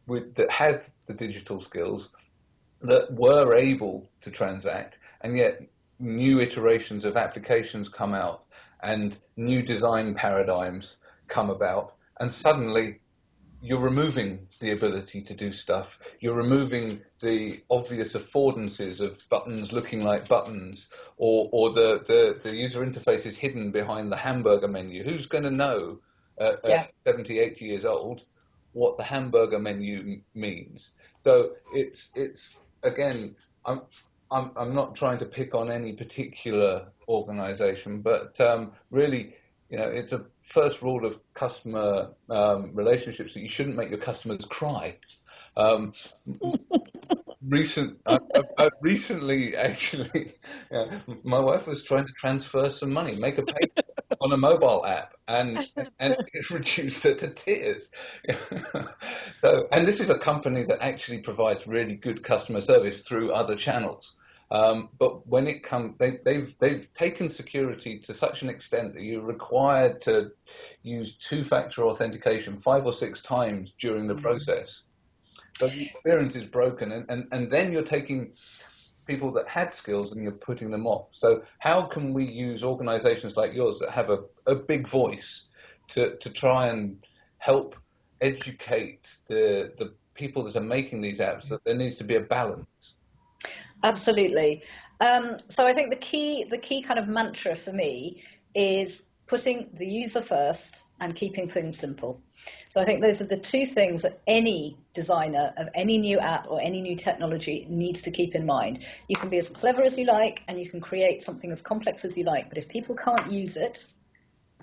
with 0.07 0.35
that 0.35 0.49
have 0.51 0.83
the 1.07 1.13
digital 1.13 1.61
skills 1.61 2.09
that 2.81 3.13
were 3.13 3.55
able 3.55 4.09
to 4.23 4.31
transact, 4.31 4.95
and 5.21 5.37
yet 5.37 5.61
new 5.99 6.41
iterations 6.41 7.05
of 7.05 7.15
applications 7.15 7.87
come 7.87 8.13
out 8.13 8.43
and 8.81 9.17
new 9.37 9.61
design 9.61 10.13
paradigms 10.13 10.97
come 11.29 11.49
about, 11.49 11.95
and 12.19 12.33
suddenly 12.33 12.99
you're 13.63 13.79
removing 13.79 14.45
the 14.59 14.71
ability 14.71 15.21
to 15.21 15.33
do 15.33 15.53
stuff. 15.53 15.87
You're 16.19 16.35
removing 16.35 16.99
the 17.21 17.61
obvious 17.71 18.13
affordances 18.13 18.99
of 18.99 19.17
buttons 19.29 19.71
looking 19.71 20.03
like 20.03 20.27
buttons, 20.27 20.89
or, 21.15 21.47
or 21.53 21.71
the, 21.71 22.03
the, 22.05 22.39
the 22.43 22.53
user 22.53 22.85
interface 22.85 23.25
is 23.25 23.37
hidden 23.37 23.71
behind 23.71 24.11
the 24.11 24.17
hamburger 24.17 24.67
menu. 24.67 25.05
Who's 25.05 25.27
going 25.27 25.45
to 25.45 25.49
know 25.49 25.97
uh, 26.39 26.57
yeah. 26.65 26.81
at 26.81 26.91
70, 27.05 27.39
80 27.39 27.65
years 27.65 27.85
old 27.85 28.21
what 28.73 28.97
the 28.97 29.03
hamburger 29.03 29.59
menu 29.59 30.19
means? 30.35 30.89
So 31.23 31.51
it's 31.73 32.09
it's 32.15 32.49
again, 32.83 33.33
I'm 33.65 33.81
I'm, 34.29 34.51
I'm 34.57 34.75
not 34.75 34.95
trying 34.95 35.19
to 35.19 35.25
pick 35.25 35.55
on 35.55 35.71
any 35.71 35.93
particular 35.93 36.87
organization, 37.07 38.01
but 38.01 38.39
um, 38.41 38.73
really, 38.89 39.35
you 39.73 39.79
know, 39.79 39.87
it's 39.87 40.11
a 40.11 40.23
first 40.49 40.83
rule 40.83 41.03
of 41.03 41.17
customer 41.33 42.11
um, 42.29 42.75
relationships 42.75 43.33
that 43.33 43.39
you 43.39 43.49
shouldn't 43.49 43.75
make 43.75 43.89
your 43.89 43.97
customers 43.97 44.45
cry. 44.47 44.95
Um, 45.57 45.93
recent, 47.49 47.97
I, 48.05 48.19
I, 48.35 48.65
I 48.65 48.69
recently 48.81 49.55
actually, 49.55 50.35
yeah, 50.71 50.99
my 51.23 51.39
wife 51.39 51.65
was 51.65 51.83
trying 51.83 52.05
to 52.05 52.13
transfer 52.21 52.69
some 52.69 52.93
money, 52.93 53.15
make 53.15 53.39
a 53.39 53.41
payment 53.41 53.89
on 54.21 54.31
a 54.31 54.37
mobile 54.37 54.85
app, 54.85 55.13
and 55.27 55.57
and 55.99 56.17
it 56.33 56.51
reduced 56.51 57.01
her 57.01 57.15
to 57.15 57.33
tears. 57.33 57.89
so, 59.41 59.67
and 59.71 59.87
this 59.87 59.99
is 59.99 60.11
a 60.11 60.19
company 60.19 60.65
that 60.65 60.83
actually 60.83 61.21
provides 61.21 61.65
really 61.65 61.95
good 61.95 62.23
customer 62.23 62.61
service 62.61 63.01
through 63.01 63.33
other 63.33 63.55
channels. 63.55 64.13
Um, 64.53 64.89
but 64.99 65.25
when 65.27 65.47
it 65.47 65.63
comes, 65.63 65.95
they, 65.97 66.19
they've 66.23 66.53
they've 66.59 66.87
taken 66.93 67.29
security 67.29 67.99
to 68.05 68.13
such 68.13 68.43
an 68.43 68.49
extent 68.49 68.93
that 68.93 69.01
you're 69.01 69.23
required 69.23 69.99
to 70.03 70.31
use 70.83 71.15
two-factor 71.27 71.83
authentication 71.83 72.61
five 72.63 72.85
or 72.85 72.93
six 72.93 73.21
times 73.23 73.73
during 73.81 74.07
the 74.07 74.13
mm. 74.13 74.21
process. 74.21 74.67
So 75.57 75.67
the 75.67 75.85
experience 75.85 76.35
is 76.35 76.45
broken, 76.45 76.91
and, 76.91 77.05
and, 77.09 77.27
and 77.31 77.51
then 77.51 77.71
you're 77.71 77.83
taking 77.83 78.33
people 79.07 79.31
that 79.33 79.47
had 79.47 79.73
skills 79.73 80.11
and 80.11 80.21
you're 80.21 80.31
putting 80.31 80.69
them 80.69 80.85
off. 80.85 81.07
So 81.11 81.43
how 81.57 81.83
can 81.83 82.13
we 82.13 82.25
use 82.25 82.63
organizations 82.63 83.35
like 83.35 83.53
yours 83.53 83.79
that 83.79 83.89
have 83.89 84.09
a, 84.09 84.19
a 84.45 84.55
big 84.55 84.87
voice 84.87 85.43
to, 85.89 86.15
to 86.17 86.29
try 86.29 86.67
and 86.67 87.03
help 87.39 87.75
educate 88.21 89.17
the 89.27 89.73
the 89.79 89.93
people 90.13 90.43
that 90.43 90.55
are 90.55 90.61
making 90.61 91.01
these 91.01 91.19
apps 91.19 91.49
that 91.49 91.63
there 91.65 91.75
needs 91.75 91.97
to 91.97 92.03
be 92.03 92.15
a 92.15 92.21
balance? 92.21 92.67
Absolutely. 93.83 94.63
Um, 95.01 95.35
so 95.49 95.65
I 95.65 95.73
think 95.73 95.89
the 95.89 95.97
key 95.97 96.45
the 96.45 96.57
key 96.57 96.81
kind 96.81 96.99
of 96.99 97.07
mantra 97.07 97.55
for 97.55 97.73
me 97.73 98.23
is 98.55 99.03
putting 99.27 99.69
the 99.73 99.85
user 99.85 100.21
first 100.21 100.83
and 100.99 101.15
keeping 101.15 101.47
things 101.47 101.77
simple. 101.77 102.21
So 102.69 102.79
I 102.79 102.85
think 102.85 103.01
those 103.01 103.21
are 103.21 103.25
the 103.25 103.37
two 103.37 103.65
things 103.65 104.03
that 104.03 104.19
any 104.27 104.77
designer 104.93 105.53
of 105.57 105.67
any 105.75 105.97
new 105.97 106.19
app 106.19 106.47
or 106.49 106.61
any 106.61 106.81
new 106.81 106.95
technology 106.95 107.65
needs 107.69 108.01
to 108.03 108.11
keep 108.11 108.35
in 108.35 108.45
mind. 108.45 108.85
You 109.09 109.17
can 109.17 109.29
be 109.29 109.37
as 109.37 109.49
clever 109.49 109.83
as 109.83 109.97
you 109.97 110.05
like 110.05 110.43
and 110.47 110.59
you 110.59 110.69
can 110.69 110.79
create 110.79 111.21
something 111.21 111.51
as 111.51 111.61
complex 111.61 112.05
as 112.05 112.17
you 112.17 112.23
like, 112.23 112.47
but 112.49 112.57
if 112.57 112.69
people 112.69 112.95
can't 112.95 113.31
use 113.31 113.57
it, 113.57 113.85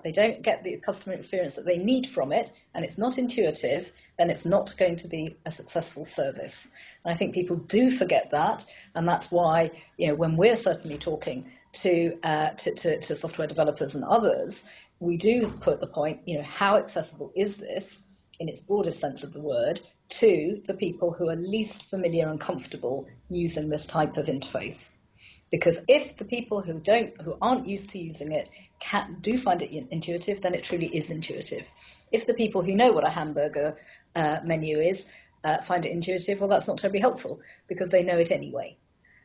they 0.03 0.13
don't 0.13 0.43
get 0.43 0.65
the 0.65 0.79
customer 0.79 1.15
experience 1.15 1.55
that 1.57 1.65
they 1.65 1.79
need 1.79 2.07
from 2.07 2.33
it, 2.33 2.53
and 2.75 2.85
it's 2.85 2.99
not 2.99 3.19
intuitive, 3.19 3.93
then 4.19 4.31
it's 4.31 4.45
not 4.45 4.75
going 4.79 4.97
to 4.97 5.09
be 5.09 5.37
a 5.47 5.51
successful 5.51 6.05
service. 6.05 6.69
And 7.05 7.15
I 7.15 7.17
think 7.17 7.35
people 7.35 7.57
do 7.57 7.91
forget 7.91 8.31
that, 8.31 8.65
and 8.95 9.07
that's 9.07 9.31
why, 9.31 9.71
you 9.97 10.09
know, 10.09 10.15
when 10.15 10.37
we're 10.37 10.57
certainly 10.57 10.99
talking 10.99 11.51
to, 11.73 12.19
uh, 12.23 12.51
to, 12.51 12.75
to, 12.75 13.01
to 13.01 13.15
software 13.15 13.47
developers 13.47 13.95
and 13.95 14.05
others, 14.05 14.65
we 14.99 15.17
do 15.17 15.47
put 15.61 15.81
the 15.81 15.87
point, 15.87 16.21
you 16.27 16.39
know, 16.39 16.45
how 16.45 16.77
accessible 16.77 17.33
is 17.35 17.57
this 17.57 18.03
in 18.39 18.49
its 18.49 18.61
broadest 18.61 19.01
sense 19.01 19.25
of 19.25 19.33
the 19.33 19.41
word 19.41 19.81
to 20.09 20.61
the 20.67 20.75
people 20.75 21.13
who 21.13 21.29
are 21.29 21.37
least 21.37 21.89
familiar 21.89 22.29
and 22.29 22.41
comfortable 22.41 23.07
using 23.29 23.69
this 23.69 23.87
type 23.87 24.17
of 24.17 24.27
interface. 24.27 24.91
Because 25.51 25.81
if 25.89 26.17
the 26.17 26.25
people 26.25 26.61
who 26.61 26.81
don't, 26.81 27.21
who 27.21 27.37
aren't 27.41 27.69
used 27.69 27.91
to 27.91 27.99
using 27.99 28.33
it, 28.33 28.49
can, 28.81 29.19
do 29.21 29.37
find 29.37 29.63
it 29.63 29.71
intuitive, 29.91 30.41
then 30.41 30.55
it 30.55 30.65
truly 30.65 30.87
is 30.87 31.11
intuitive. 31.11 31.69
If 32.11 32.27
the 32.27 32.35
people 32.35 32.63
who 32.63 32.75
know 32.75 32.93
what 32.93 33.07
a 33.07 33.11
hamburger 33.11 33.77
uh, 34.17 34.39
menu 34.45 34.79
is 34.79 35.07
uh, 35.45 35.63
find 35.63 35.85
it 35.87 35.93
intuitive, 35.93 36.41
well, 36.41 36.49
that's 36.49 36.67
not 36.67 36.79
terribly 36.79 37.01
helpful 37.01 37.41
because 37.69 37.91
they 37.91 38.03
know 38.03 38.19
it 38.19 38.31
anyway. 38.31 38.77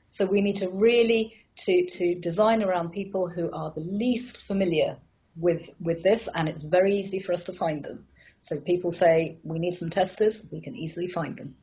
So 0.06 0.26
we 0.26 0.42
need 0.42 0.58
to 0.58 0.70
really 0.70 1.34
to 1.58 1.86
to 1.86 2.16
design 2.16 2.62
around 2.62 2.92
people 2.92 3.28
who 3.28 3.52
are 3.52 3.72
the 3.72 3.82
least 3.82 4.46
familiar 4.46 4.98
with 5.36 5.70
with 5.80 6.04
this, 6.04 6.30
and 6.36 6.48
it's 6.48 6.64
very 6.64 6.96
easy 6.96 7.20
for 7.20 7.34
us 7.34 7.44
to 7.46 7.54
find 7.54 7.84
them. 7.84 8.06
So 8.40 8.60
people 8.60 8.92
say 8.92 9.40
we 9.44 9.58
need 9.58 9.74
some 9.74 9.90
testers, 9.90 10.46
we 10.52 10.62
can 10.62 10.76
easily 10.76 11.08
find 11.08 11.36
them. 11.38 11.56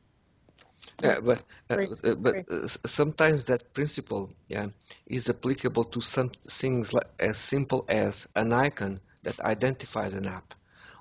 Yeah, 1.01 1.19
but 1.19 1.41
uh, 1.69 1.77
uh, 2.03 2.15
but 2.15 2.37
uh, 2.49 2.67
sometimes 2.85 3.45
that 3.45 3.73
principle 3.73 4.31
yeah, 4.47 4.67
is 5.07 5.29
applicable 5.29 5.85
to 5.85 6.01
some 6.01 6.31
things 6.47 6.93
like, 6.93 7.07
as 7.19 7.37
simple 7.37 7.85
as 7.89 8.27
an 8.35 8.51
icon 8.53 8.99
that 9.23 9.39
identifies 9.41 10.13
an 10.13 10.25
app, 10.27 10.53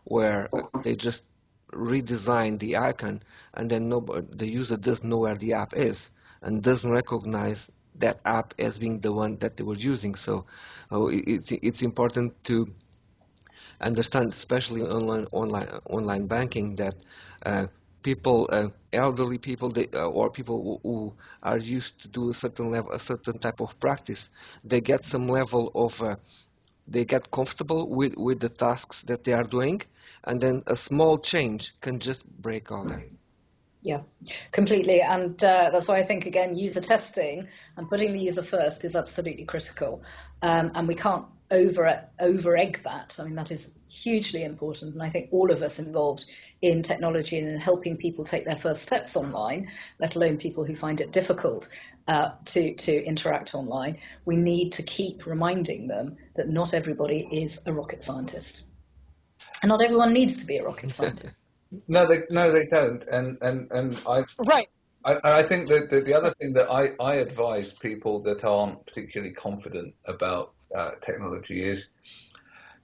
where 0.05 0.53
they 0.83 0.95
just 0.97 1.25
redesign 1.73 2.59
the 2.59 2.77
icon 2.77 3.23
and 3.55 3.71
then 3.71 3.89
nobody, 3.89 4.27
the 4.31 4.47
user 4.49 4.77
doesn't 4.77 5.09
know 5.09 5.19
where 5.19 5.35
the 5.37 5.53
app 5.55 5.75
is 5.77 6.11
and 6.43 6.63
doesn't 6.63 6.91
recognize 6.91 7.71
that 7.97 8.21
app 8.25 8.55
as 8.59 8.79
being 8.79 9.01
the 9.01 9.13
one 9.13 9.37
that 9.39 9.57
they 9.57 9.65
were 9.65 9.75
using. 9.77 10.15
So 10.15 10.47
uh, 10.93 11.07
it's 11.11 11.51
it's 11.53 11.83
important 11.83 12.43
to 12.45 12.73
understand, 13.81 14.33
especially 14.33 14.83
online 14.83 15.27
online 15.33 15.69
online 15.91 16.27
banking, 16.27 16.77
that 16.77 16.95
uh, 17.45 17.67
people, 18.03 18.49
uh, 18.53 18.69
elderly 18.93 19.39
people, 19.39 19.71
they, 19.71 19.89
uh, 19.95 20.07
or 20.07 20.31
people 20.31 20.81
who, 20.83 20.91
who, 20.91 21.13
are 21.43 21.59
used 21.59 22.01
to 22.03 22.09
do 22.09 22.31
a 22.31 22.35
certain 22.35 22.71
level, 22.71 22.93
a 22.93 22.99
certain 22.99 23.39
type 23.39 23.61
of 23.61 23.79
practice, 23.81 24.31
they 24.65 24.81
get 24.81 25.05
some 25.05 25.29
level 25.29 25.71
of, 25.75 26.01
uh, 26.03 26.17
they 26.87 27.05
get 27.05 27.31
comfortable 27.31 27.89
with 27.89 28.15
with 28.17 28.41
the 28.41 28.49
tasks 28.49 29.03
that 29.03 29.25
they 29.25 29.33
are 29.33 29.45
doing, 29.45 29.81
and 30.25 30.41
then 30.41 30.63
a 30.67 30.77
small 30.77 31.19
change 31.19 31.73
can 31.81 31.99
just 32.01 32.27
break 32.27 32.71
all 32.73 32.85
that. 32.85 33.03
Yeah, 33.85 34.03
completely. 34.53 35.03
And 35.03 35.43
uh, 35.43 35.71
that's 35.71 35.89
why 35.89 35.97
I 35.97 36.05
think, 36.05 36.27
again, 36.27 36.55
user 36.55 36.81
testing 36.81 37.49
and 37.77 37.89
putting 37.89 38.13
the 38.13 38.21
user 38.21 38.43
first 38.43 38.85
is 38.85 38.95
absolutely 38.95 39.45
critical. 39.45 40.03
Um, 40.41 40.71
and 40.77 40.87
we 40.87 40.95
can't 40.95 41.27
over, 41.53 42.03
over 42.19 42.57
egg 42.57 42.81
that. 42.83 43.17
I 43.21 43.25
mean, 43.25 43.37
that 43.37 43.53
is 43.53 43.71
hugely 43.89 44.43
important. 44.43 44.95
And 44.95 45.03
I 45.03 45.11
think 45.11 45.29
all 45.31 45.53
of 45.53 45.63
us 45.63 45.79
involved 45.79 46.25
in 46.63 46.83
technology 46.83 47.39
and 47.39 47.49
in 47.49 47.61
helping 47.61 47.97
people 47.97 48.25
take 48.25 48.45
their 48.45 48.57
first 48.57 48.83
steps 48.83 49.17
online, 49.17 49.71
let 50.01 50.17
alone 50.17 50.37
people 50.37 50.65
who 50.65 50.75
find 50.75 51.01
it 51.01 51.13
difficult 51.13 51.69
uh, 52.09 52.31
to, 52.47 52.75
to 52.75 53.05
interact 53.05 53.55
online, 53.55 53.99
we 54.25 54.37
need 54.37 54.73
to 54.73 54.83
keep 54.83 55.27
reminding 55.27 55.87
them 55.87 56.17
that 56.35 56.49
not 56.49 56.75
everybody 56.75 57.29
is 57.31 57.61
a 57.67 57.73
rocket 57.73 58.03
scientist. 58.03 58.65
And 59.63 59.69
not 59.69 59.83
everyone 59.83 60.13
needs 60.13 60.39
to 60.39 60.47
be 60.47 60.57
a 60.57 60.65
rocket 60.65 60.95
scientist. 60.95 61.45
No, 61.89 62.07
they 62.07 62.19
no, 62.29 62.53
they 62.53 62.67
don't. 62.67 63.03
And 63.11 63.39
and 63.41 63.67
and 63.71 63.99
I 64.07 64.25
right. 64.41 64.69
I, 65.07 65.19
I 65.25 65.49
think 65.49 65.69
that 65.69 65.91
the, 65.91 66.01
the 66.01 66.15
other 66.15 66.35
thing 66.39 66.53
that 66.53 66.71
I, 66.71 66.91
I 67.01 67.15
advise 67.15 67.73
people 67.73 68.23
that 68.25 68.45
aren't 68.45 68.85
particularly 68.87 69.33
confident 69.33 69.95
about 70.07 70.53
uh, 70.77 70.93
technology 71.05 71.65
is 71.65 71.89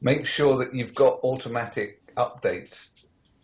make 0.01 0.27
sure 0.27 0.59
that 0.59 0.74
you've 0.74 0.94
got 0.94 1.20
automatic 1.24 2.03
updates 2.16 2.88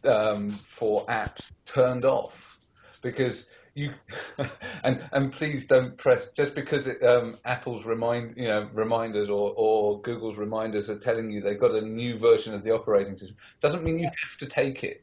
um, 0.05 0.51
for 0.79 1.05
apps 1.07 1.51
turned 1.67 2.05
off 2.05 2.59
because 3.03 3.47
you 3.75 3.93
and 4.85 5.03
and 5.13 5.33
please 5.33 5.67
don't 5.67 5.97
press 5.99 6.29
just 6.37 6.55
because 6.55 6.87
it, 6.87 7.03
um, 7.03 7.39
Apple's 7.45 7.85
remind 7.85 8.37
you 8.37 8.49
know 8.49 8.69
reminders 8.73 9.29
or 9.29 9.53
or 9.57 10.01
Google's 10.03 10.37
reminders 10.37 10.89
are 10.89 10.99
telling 10.99 11.31
you 11.31 11.41
they've 11.41 11.61
got 11.61 11.73
a 11.73 11.81
new 11.81 12.19
version 12.19 12.55
of 12.55 12.63
the 12.63 12.71
operating 12.71 13.19
system 13.19 13.37
doesn't 13.61 13.83
mean 13.83 13.99
you 13.99 14.05
have 14.05 14.39
to 14.41 14.47
take 14.47 14.85
it. 14.85 15.03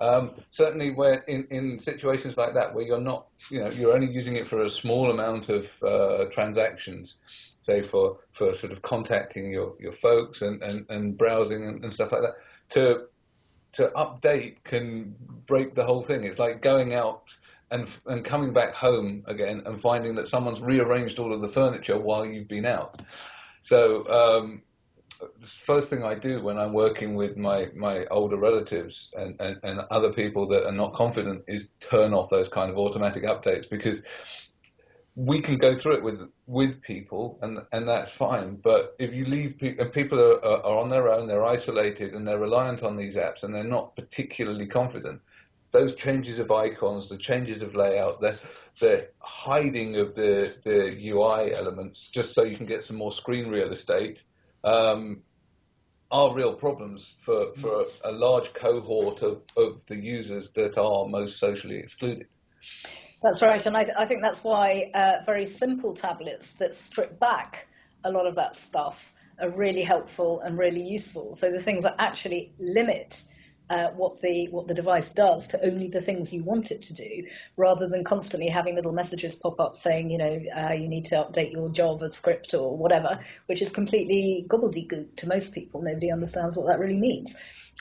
Um, 0.00 0.30
certainly, 0.52 0.92
where 0.92 1.16
in, 1.28 1.46
in 1.50 1.78
situations 1.78 2.38
like 2.38 2.54
that, 2.54 2.74
where 2.74 2.84
you're 2.84 3.02
not, 3.02 3.26
you 3.50 3.60
know, 3.60 3.70
you're 3.70 3.92
only 3.92 4.10
using 4.10 4.36
it 4.36 4.48
for 4.48 4.64
a 4.64 4.70
small 4.70 5.10
amount 5.10 5.50
of 5.50 5.66
uh, 5.86 6.24
transactions, 6.32 7.16
say 7.62 7.82
for, 7.82 8.18
for 8.32 8.56
sort 8.56 8.72
of 8.72 8.82
contacting 8.82 9.52
your, 9.52 9.74
your 9.78 9.92
folks 9.92 10.42
and, 10.42 10.62
and, 10.62 10.86
and 10.90 11.18
browsing 11.18 11.66
and, 11.66 11.84
and 11.84 11.92
stuff 11.92 12.12
like 12.12 12.22
that, 12.22 12.34
to 12.74 13.06
to 13.72 13.86
update 13.96 14.56
can 14.64 15.14
break 15.46 15.76
the 15.76 15.84
whole 15.84 16.02
thing. 16.04 16.24
It's 16.24 16.40
like 16.40 16.60
going 16.60 16.92
out 16.92 17.22
and 17.70 17.86
and 18.06 18.24
coming 18.24 18.52
back 18.52 18.74
home 18.74 19.22
again 19.28 19.62
and 19.64 19.80
finding 19.80 20.16
that 20.16 20.28
someone's 20.28 20.60
rearranged 20.60 21.18
all 21.20 21.32
of 21.32 21.40
the 21.40 21.52
furniture 21.52 21.98
while 21.98 22.26
you've 22.26 22.48
been 22.48 22.66
out. 22.66 23.00
So 23.62 24.08
um, 24.08 24.62
the 25.20 25.46
first 25.66 25.90
thing 25.90 26.02
I 26.02 26.14
do 26.14 26.42
when 26.42 26.58
I'm 26.58 26.72
working 26.72 27.14
with 27.14 27.36
my, 27.36 27.66
my 27.74 28.06
older 28.06 28.36
relatives 28.36 29.10
and, 29.14 29.38
and, 29.40 29.58
and 29.62 29.80
other 29.90 30.12
people 30.12 30.48
that 30.48 30.66
are 30.66 30.72
not 30.72 30.94
confident 30.94 31.42
is 31.46 31.68
turn 31.90 32.14
off 32.14 32.30
those 32.30 32.48
kind 32.48 32.70
of 32.70 32.78
automatic 32.78 33.24
updates 33.24 33.68
because 33.70 34.02
we 35.16 35.42
can 35.42 35.58
go 35.58 35.76
through 35.76 35.96
it 35.96 36.02
with 36.02 36.20
with 36.46 36.80
people 36.82 37.38
and 37.42 37.58
and 37.72 37.88
that's 37.88 38.12
fine. 38.12 38.56
But 38.56 38.94
if 38.98 39.12
you 39.12 39.24
leave 39.24 39.58
people 39.58 39.84
and 39.84 39.92
people 39.92 40.18
are, 40.20 40.44
are 40.44 40.78
on 40.78 40.90
their 40.90 41.08
own, 41.08 41.26
they're 41.26 41.44
isolated 41.44 42.14
and 42.14 42.26
they're 42.26 42.38
reliant 42.38 42.82
on 42.82 42.96
these 42.96 43.16
apps 43.16 43.42
and 43.42 43.54
they're 43.54 43.64
not 43.64 43.96
particularly 43.96 44.66
confident. 44.66 45.20
Those 45.72 45.94
changes 45.94 46.40
of 46.40 46.50
icons, 46.50 47.08
the 47.08 47.16
changes 47.16 47.62
of 47.62 47.74
layout, 47.74 48.20
the 48.20 48.38
the 48.80 49.08
hiding 49.20 49.96
of 49.96 50.14
the 50.14 50.56
the 50.64 51.10
UI 51.10 51.54
elements, 51.54 52.08
just 52.08 52.34
so 52.34 52.44
you 52.44 52.56
can 52.56 52.66
get 52.66 52.84
some 52.84 52.96
more 52.96 53.12
screen 53.12 53.48
real 53.48 53.72
estate 53.72 54.22
um, 54.64 55.22
are 56.10 56.34
real 56.34 56.54
problems 56.54 57.14
for, 57.24 57.52
for 57.60 57.86
a 58.04 58.12
large 58.12 58.52
cohort 58.54 59.22
of, 59.22 59.42
of 59.56 59.80
the 59.86 59.96
users 59.96 60.50
that 60.56 60.76
are 60.76 61.06
most 61.06 61.38
socially 61.38 61.76
excluded. 61.76 62.26
That's 63.22 63.42
right, 63.42 63.64
and 63.66 63.76
I, 63.76 63.84
th- 63.84 63.96
I 63.98 64.06
think 64.06 64.22
that's 64.22 64.42
why 64.42 64.90
uh, 64.94 65.18
very 65.26 65.44
simple 65.44 65.94
tablets 65.94 66.54
that 66.54 66.74
strip 66.74 67.20
back 67.20 67.66
a 68.04 68.10
lot 68.10 68.26
of 68.26 68.34
that 68.36 68.56
stuff 68.56 69.12
are 69.40 69.50
really 69.50 69.82
helpful 69.82 70.40
and 70.40 70.58
really 70.58 70.82
useful. 70.82 71.34
So 71.34 71.50
the 71.50 71.60
things 71.60 71.84
that 71.84 71.96
actually 71.98 72.54
limit 72.58 73.22
uh, 73.70 73.90
what 73.92 74.20
the 74.20 74.48
what 74.48 74.66
the 74.66 74.74
device 74.74 75.10
does 75.10 75.46
to 75.46 75.64
only 75.64 75.86
the 75.86 76.00
things 76.00 76.32
you 76.32 76.42
want 76.42 76.72
it 76.72 76.82
to 76.82 76.94
do, 76.94 77.24
rather 77.56 77.86
than 77.88 78.02
constantly 78.02 78.48
having 78.48 78.74
little 78.74 78.92
messages 78.92 79.36
pop 79.36 79.60
up 79.60 79.76
saying, 79.76 80.10
you 80.10 80.18
know, 80.18 80.42
uh, 80.56 80.72
you 80.72 80.88
need 80.88 81.04
to 81.04 81.14
update 81.14 81.52
your 81.52 81.68
JavaScript 81.68 82.52
or 82.52 82.76
whatever, 82.76 83.20
which 83.46 83.62
is 83.62 83.70
completely 83.70 84.44
gobbledygook 84.48 85.14
to 85.16 85.28
most 85.28 85.54
people. 85.54 85.80
Nobody 85.82 86.10
understands 86.10 86.56
what 86.56 86.66
that 86.66 86.80
really 86.80 86.96
means. 86.96 87.36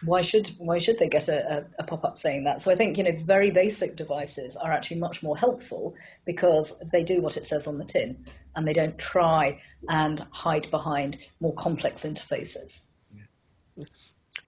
Why 0.05 0.21
should 0.21 0.47
why 0.59 0.77
should 0.77 0.99
they 0.99 1.09
get 1.09 1.27
a, 1.27 1.57
a, 1.57 1.65
a 1.79 1.83
pop 1.83 2.05
up 2.05 2.19
saying 2.19 2.43
that? 2.43 2.61
So 2.61 2.71
I 2.71 2.75
think 2.75 2.97
you 2.97 3.03
know 3.03 3.17
very 3.23 3.49
basic 3.49 3.95
devices 3.95 4.55
are 4.55 4.71
actually 4.71 4.99
much 4.99 5.23
more 5.23 5.35
helpful 5.35 5.95
because 6.23 6.71
they 6.91 7.03
do 7.03 7.21
what 7.21 7.35
it 7.35 7.47
says 7.47 7.65
on 7.65 7.79
the 7.79 7.85
tin 7.85 8.23
and 8.55 8.67
they 8.67 8.73
don't 8.73 8.97
try 8.99 9.59
and 9.89 10.19
hide 10.31 10.69
behind 10.69 11.17
more 11.41 11.55
complex 11.55 12.03
interfaces. 12.03 12.81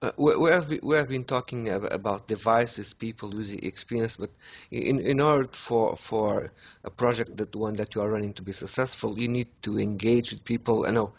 Uh, 0.00 0.12
we, 0.16 0.50
have, 0.50 0.68
we 0.82 0.94
have 0.96 1.08
been 1.08 1.24
talking 1.24 1.68
about 1.68 2.28
devices, 2.28 2.92
people, 2.92 3.34
user 3.34 3.58
experience, 3.62 4.16
but 4.16 4.30
in, 4.70 5.00
in 5.00 5.20
order 5.20 5.48
for, 5.52 5.96
for 5.96 6.52
a 6.84 6.90
project 6.90 7.36
that 7.36 7.54
one 7.56 7.74
that 7.74 7.94
you 7.94 8.00
are 8.00 8.08
running 8.10 8.32
to 8.32 8.42
be 8.42 8.52
successful, 8.52 9.18
you 9.18 9.28
need 9.28 9.48
to 9.62 9.78
engage 9.78 10.32
with 10.32 10.44
people. 10.44 10.86
I 10.86 10.90
know 10.92 11.12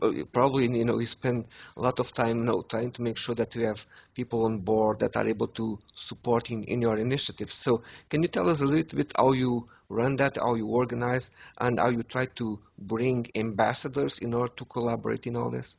uh, 0.00 0.12
probably 0.32 0.64
you 0.78 0.84
know 0.84 0.98
you 0.98 1.06
spend 1.06 1.44
a 1.76 1.80
lot 1.82 1.98
of 2.00 2.10
time 2.12 2.38
you 2.38 2.44
know, 2.44 2.62
trying 2.62 2.90
to 2.92 3.02
make 3.02 3.16
sure 3.18 3.34
that 3.34 3.54
you 3.54 3.66
have 3.66 3.84
people 4.14 4.44
on 4.44 4.58
board 4.58 4.98
that 5.00 5.16
are 5.16 5.26
able 5.26 5.48
to 5.48 5.78
support 5.94 6.50
in, 6.50 6.64
in 6.64 6.80
your 6.80 6.96
initiatives. 6.96 7.54
So 7.54 7.82
can 8.08 8.22
you 8.22 8.28
tell 8.28 8.48
us 8.48 8.60
a 8.60 8.64
little 8.64 8.96
bit 8.96 9.12
how 9.16 9.32
you 9.32 9.68
run 9.88 10.16
that, 10.16 10.36
how 10.36 10.54
you 10.54 10.68
organize, 10.68 11.30
and 11.58 11.78
how 11.78 11.88
you 11.90 12.02
try 12.02 12.26
to 12.36 12.58
bring 12.78 13.26
ambassadors 13.34 14.18
in 14.20 14.32
order 14.34 14.52
to 14.56 14.64
collaborate 14.64 15.26
in 15.26 15.36
all 15.36 15.50
this? 15.50 15.76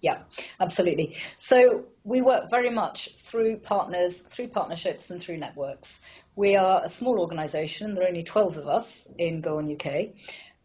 Yeah, 0.00 0.22
absolutely. 0.60 1.16
So 1.36 1.86
we 2.04 2.22
work 2.22 2.50
very 2.50 2.70
much 2.70 3.16
through 3.16 3.58
partners, 3.58 4.20
through 4.20 4.48
partnerships, 4.48 5.10
and 5.10 5.20
through 5.20 5.38
networks. 5.38 6.00
We 6.36 6.54
are 6.54 6.82
a 6.84 6.88
small 6.88 7.18
organisation. 7.18 7.94
There 7.94 8.04
are 8.04 8.08
only 8.08 8.22
12 8.22 8.58
of 8.58 8.68
us 8.68 9.08
in 9.18 9.40
Go 9.40 9.58
On 9.58 9.72
UK. 9.72 10.10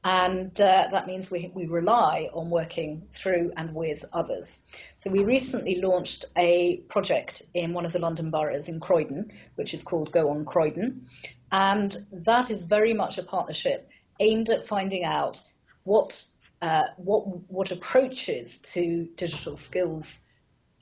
And 0.04 0.60
uh, 0.60 0.88
that 0.92 1.08
means 1.08 1.30
we, 1.30 1.52
we 1.54 1.68
rely 1.68 2.28
on 2.34 2.50
working 2.50 3.04
through 3.12 3.54
and 3.56 3.74
with 3.76 4.04
others. 4.14 4.64
So 4.98 5.12
we 5.12 5.24
recently 5.24 5.76
launched 5.76 6.26
a 6.36 6.78
project 6.90 7.44
in 7.54 7.74
one 7.74 7.86
of 7.86 7.94
the 7.94 8.00
London 8.00 8.32
boroughs 8.32 8.68
in 8.68 8.80
Croydon, 8.80 9.32
which 9.56 9.74
is 9.74 9.84
called 9.84 10.12
Go 10.12 10.30
On 10.32 10.44
Croydon. 10.44 11.06
And 11.52 11.96
that 12.12 12.50
is 12.50 12.64
very 12.64 12.94
much 12.94 13.18
a 13.18 13.24
partnership 13.24 13.88
aimed 14.20 14.50
at 14.50 14.66
finding 14.66 15.04
out 15.04 15.42
what 15.84 16.24
uh, 16.62 16.88
what 16.98 17.24
what 17.50 17.72
approaches 17.72 18.58
to 18.58 19.06
digital 19.16 19.58
skills 19.58 20.20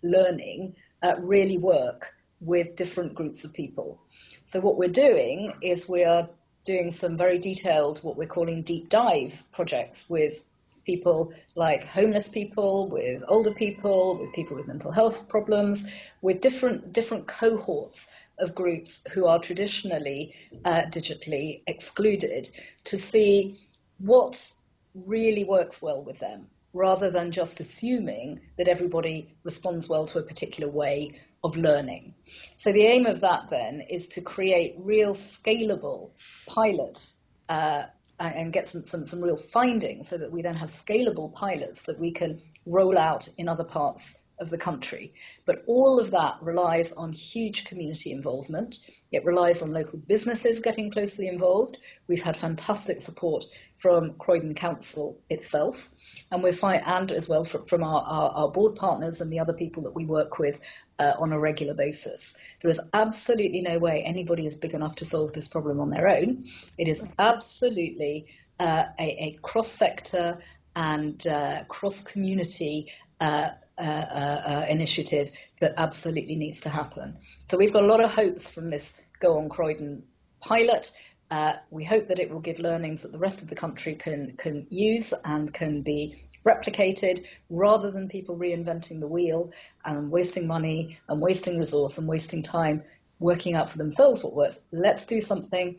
learning 0.04 0.76
uh, 1.04 1.16
really 1.20 1.58
work 1.58 2.14
with 2.42 2.76
different 2.76 3.14
groups 3.16 3.44
of 3.44 3.54
people. 3.54 4.02
So 4.46 4.60
what 4.60 4.78
we're 4.78 4.90
doing 4.90 5.54
is 5.62 5.90
we 5.90 6.04
are 6.04 6.30
doing 6.66 6.92
some 6.92 7.18
very 7.18 7.40
detailed, 7.40 8.00
what 8.00 8.18
we're 8.18 8.28
calling 8.28 8.64
deep 8.64 8.90
dive 8.90 9.44
projects 9.52 10.10
with 10.10 10.42
people 10.86 11.34
like 11.56 11.84
homeless 11.84 12.28
people, 12.28 12.90
with 12.92 13.24
older 13.28 13.54
people, 13.54 14.18
with 14.20 14.34
people 14.34 14.58
with 14.58 14.68
mental 14.68 14.92
health 14.92 15.28
problems, 15.30 15.90
with 16.22 16.42
different 16.42 16.94
different 16.94 17.28
cohorts 17.28 18.08
of 18.40 18.56
groups 18.56 19.02
who 19.14 19.26
are 19.26 19.40
traditionally 19.40 20.34
uh, 20.66 20.84
digitally 20.90 21.62
excluded 21.68 22.50
to 22.86 22.98
see 22.98 23.60
what 24.00 24.54
really 24.94 25.44
works 25.44 25.82
well 25.82 26.04
with 26.04 26.20
them 26.20 26.48
rather 26.74 27.10
than 27.10 27.32
just 27.32 27.60
assuming 27.60 28.40
that 28.58 28.68
everybody 28.68 29.36
responds 29.44 29.90
well 29.90 30.06
to 30.06 30.20
a 30.20 30.24
particular 30.24 30.72
way 30.72 31.20
of 31.44 31.56
learning. 31.56 32.14
So 32.56 32.72
the 32.72 32.84
aim 32.84 33.06
of 33.06 33.22
that 33.22 33.50
then 33.50 33.82
is 33.90 34.08
to 34.10 34.22
create 34.22 34.76
real 34.78 35.14
scalable 35.14 36.12
pilots 36.48 37.16
uh, 37.48 37.86
and 38.20 38.52
get 38.52 38.68
some, 38.68 38.84
some, 38.84 39.06
some 39.06 39.22
real 39.22 39.38
findings 39.38 40.10
so 40.10 40.18
that 40.18 40.32
we 40.32 40.42
then 40.42 40.56
have 40.56 40.70
scalable 40.70 41.34
pilots 41.34 41.84
that 41.84 41.98
we 41.98 42.12
can 42.12 42.42
roll 42.66 42.98
out 42.98 43.28
in 43.38 43.48
other 43.48 43.64
parts 43.64 44.16
of 44.40 44.50
the 44.50 44.58
country. 44.58 45.14
But 45.46 45.64
all 45.68 46.00
of 46.00 46.12
that 46.12 46.38
relies 46.42 46.92
on 46.94 47.12
huge 47.12 47.66
community 47.66 48.12
involvement. 48.12 48.78
It 49.12 49.26
relies 49.26 49.62
on 49.62 49.72
local 49.72 50.00
businesses 50.00 50.60
getting 50.60 50.92
closely 50.92 51.28
involved. 51.28 51.80
We've 52.08 52.22
had 52.22 52.38
fantastic 52.38 53.02
support 53.02 53.46
from 53.78 54.14
Croydon 54.16 54.54
Council 54.54 55.20
itself, 55.30 55.90
and 56.32 56.44
we're 56.44 56.54
and 56.62 57.12
as 57.12 57.30
well 57.30 57.44
from, 57.44 57.64
from 57.64 57.84
our, 57.84 58.04
our, 58.04 58.32
our, 58.32 58.52
board 58.52 58.76
partners 58.76 59.22
and 59.22 59.32
the 59.32 59.40
other 59.40 59.54
people 59.54 59.82
that 59.84 59.96
we 59.96 60.06
work 60.06 60.38
with 60.38 60.60
uh, 61.00 61.14
on 61.18 61.32
a 61.32 61.40
regular 61.40 61.74
basis. 61.74 62.34
There 62.62 62.70
is 62.70 62.80
absolutely 62.94 63.62
no 63.62 63.80
way 63.80 64.04
anybody 64.04 64.46
is 64.46 64.56
big 64.56 64.74
enough 64.74 64.96
to 64.98 65.06
solve 65.06 65.34
this 65.34 65.48
problem 65.48 65.80
on 65.80 65.90
their 65.90 66.08
own. 66.08 66.44
It 66.78 66.88
is 66.88 67.04
absolutely 67.18 68.28
uh, 68.60 68.86
a, 69.00 69.04
a 69.04 69.38
cross-sector 69.42 70.40
and 70.76 71.26
uh, 71.28 71.64
cross-community 71.70 72.92
uh, 73.22 73.24
uh, 73.24 73.50
uh, 73.80 74.62
uh, 74.62 74.66
initiative 74.70 75.32
that 75.62 75.74
absolutely 75.78 76.36
needs 76.36 76.60
to 76.62 76.70
happen. 76.70 77.18
So 77.40 77.58
we've 77.58 77.74
got 77.74 77.84
a 77.84 77.88
lot 77.88 78.04
of 78.04 78.12
hopes 78.12 78.50
from 78.50 78.70
this 78.70 78.94
Go 79.20 79.38
on 79.38 79.50
Croydon 79.50 80.04
pilot. 80.40 80.92
Uh, 81.30 81.54
we 81.70 81.84
hope 81.84 82.08
that 82.08 82.20
it 82.20 82.30
will 82.30 82.40
give 82.40 82.60
learnings 82.60 83.02
that 83.02 83.12
the 83.12 83.20
rest 83.20 83.42
of 83.42 83.50
the 83.50 83.56
country 83.56 83.96
can 83.96 84.36
can 84.38 84.66
use 84.70 85.14
and 85.26 85.54
can 85.54 85.82
be 85.82 86.24
replicated 86.46 87.20
rather 87.50 87.92
than 87.92 88.08
people 88.08 88.36
reinventing 88.38 89.00
the 89.00 89.08
wheel 89.08 89.52
and 89.86 90.10
wasting 90.10 90.48
money 90.48 90.98
and 91.10 91.22
wasting 91.22 91.60
resource 91.60 91.98
and 91.98 92.08
wasting 92.08 92.42
time 92.42 92.84
working 93.20 93.56
out 93.56 93.70
for 93.70 93.78
themselves 93.78 94.24
what 94.24 94.34
works. 94.34 94.60
Let's 94.72 95.06
do 95.06 95.22
something 95.22 95.78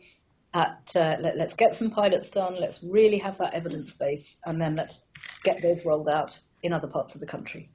at 0.53 0.93
uh, 0.95 1.17
let, 1.19 1.37
us 1.37 1.53
get 1.53 1.75
some 1.75 1.89
pilots 1.89 2.29
done. 2.29 2.55
Let's 2.59 2.83
really 2.83 3.17
have 3.17 3.37
that 3.39 3.53
evidence 3.53 3.93
base, 3.93 4.37
and 4.45 4.61
then 4.61 4.75
let's 4.75 5.05
get 5.43 5.61
those 5.61 5.85
rolled 5.85 6.09
out 6.09 6.39
in 6.61 6.73
other 6.73 6.87
parts 6.87 7.15
of 7.15 7.21
the 7.21 7.27
country. 7.27 7.69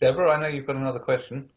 Deborah, 0.00 0.30
I 0.30 0.40
know 0.40 0.48
you've 0.48 0.66
got 0.66 0.76
another 0.76 0.98
question. 0.98 1.50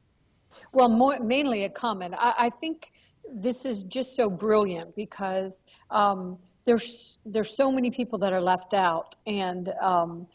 Well, 0.71 0.89
more, 0.89 1.19
mainly 1.19 1.63
a 1.63 1.69
comment. 1.69 2.13
I, 2.17 2.33
I, 2.37 2.49
think 2.49 2.91
this 3.33 3.65
is 3.65 3.83
just 3.83 4.15
so 4.15 4.29
brilliant 4.29 4.95
because 4.95 5.63
um, 5.89 6.37
there's 6.65 7.17
there's 7.25 7.55
so 7.55 7.71
many 7.71 7.89
people 7.89 8.19
that 8.19 8.33
are 8.33 8.41
left 8.41 8.73
out, 8.73 9.15
and 9.25 9.69
um, 9.81 10.27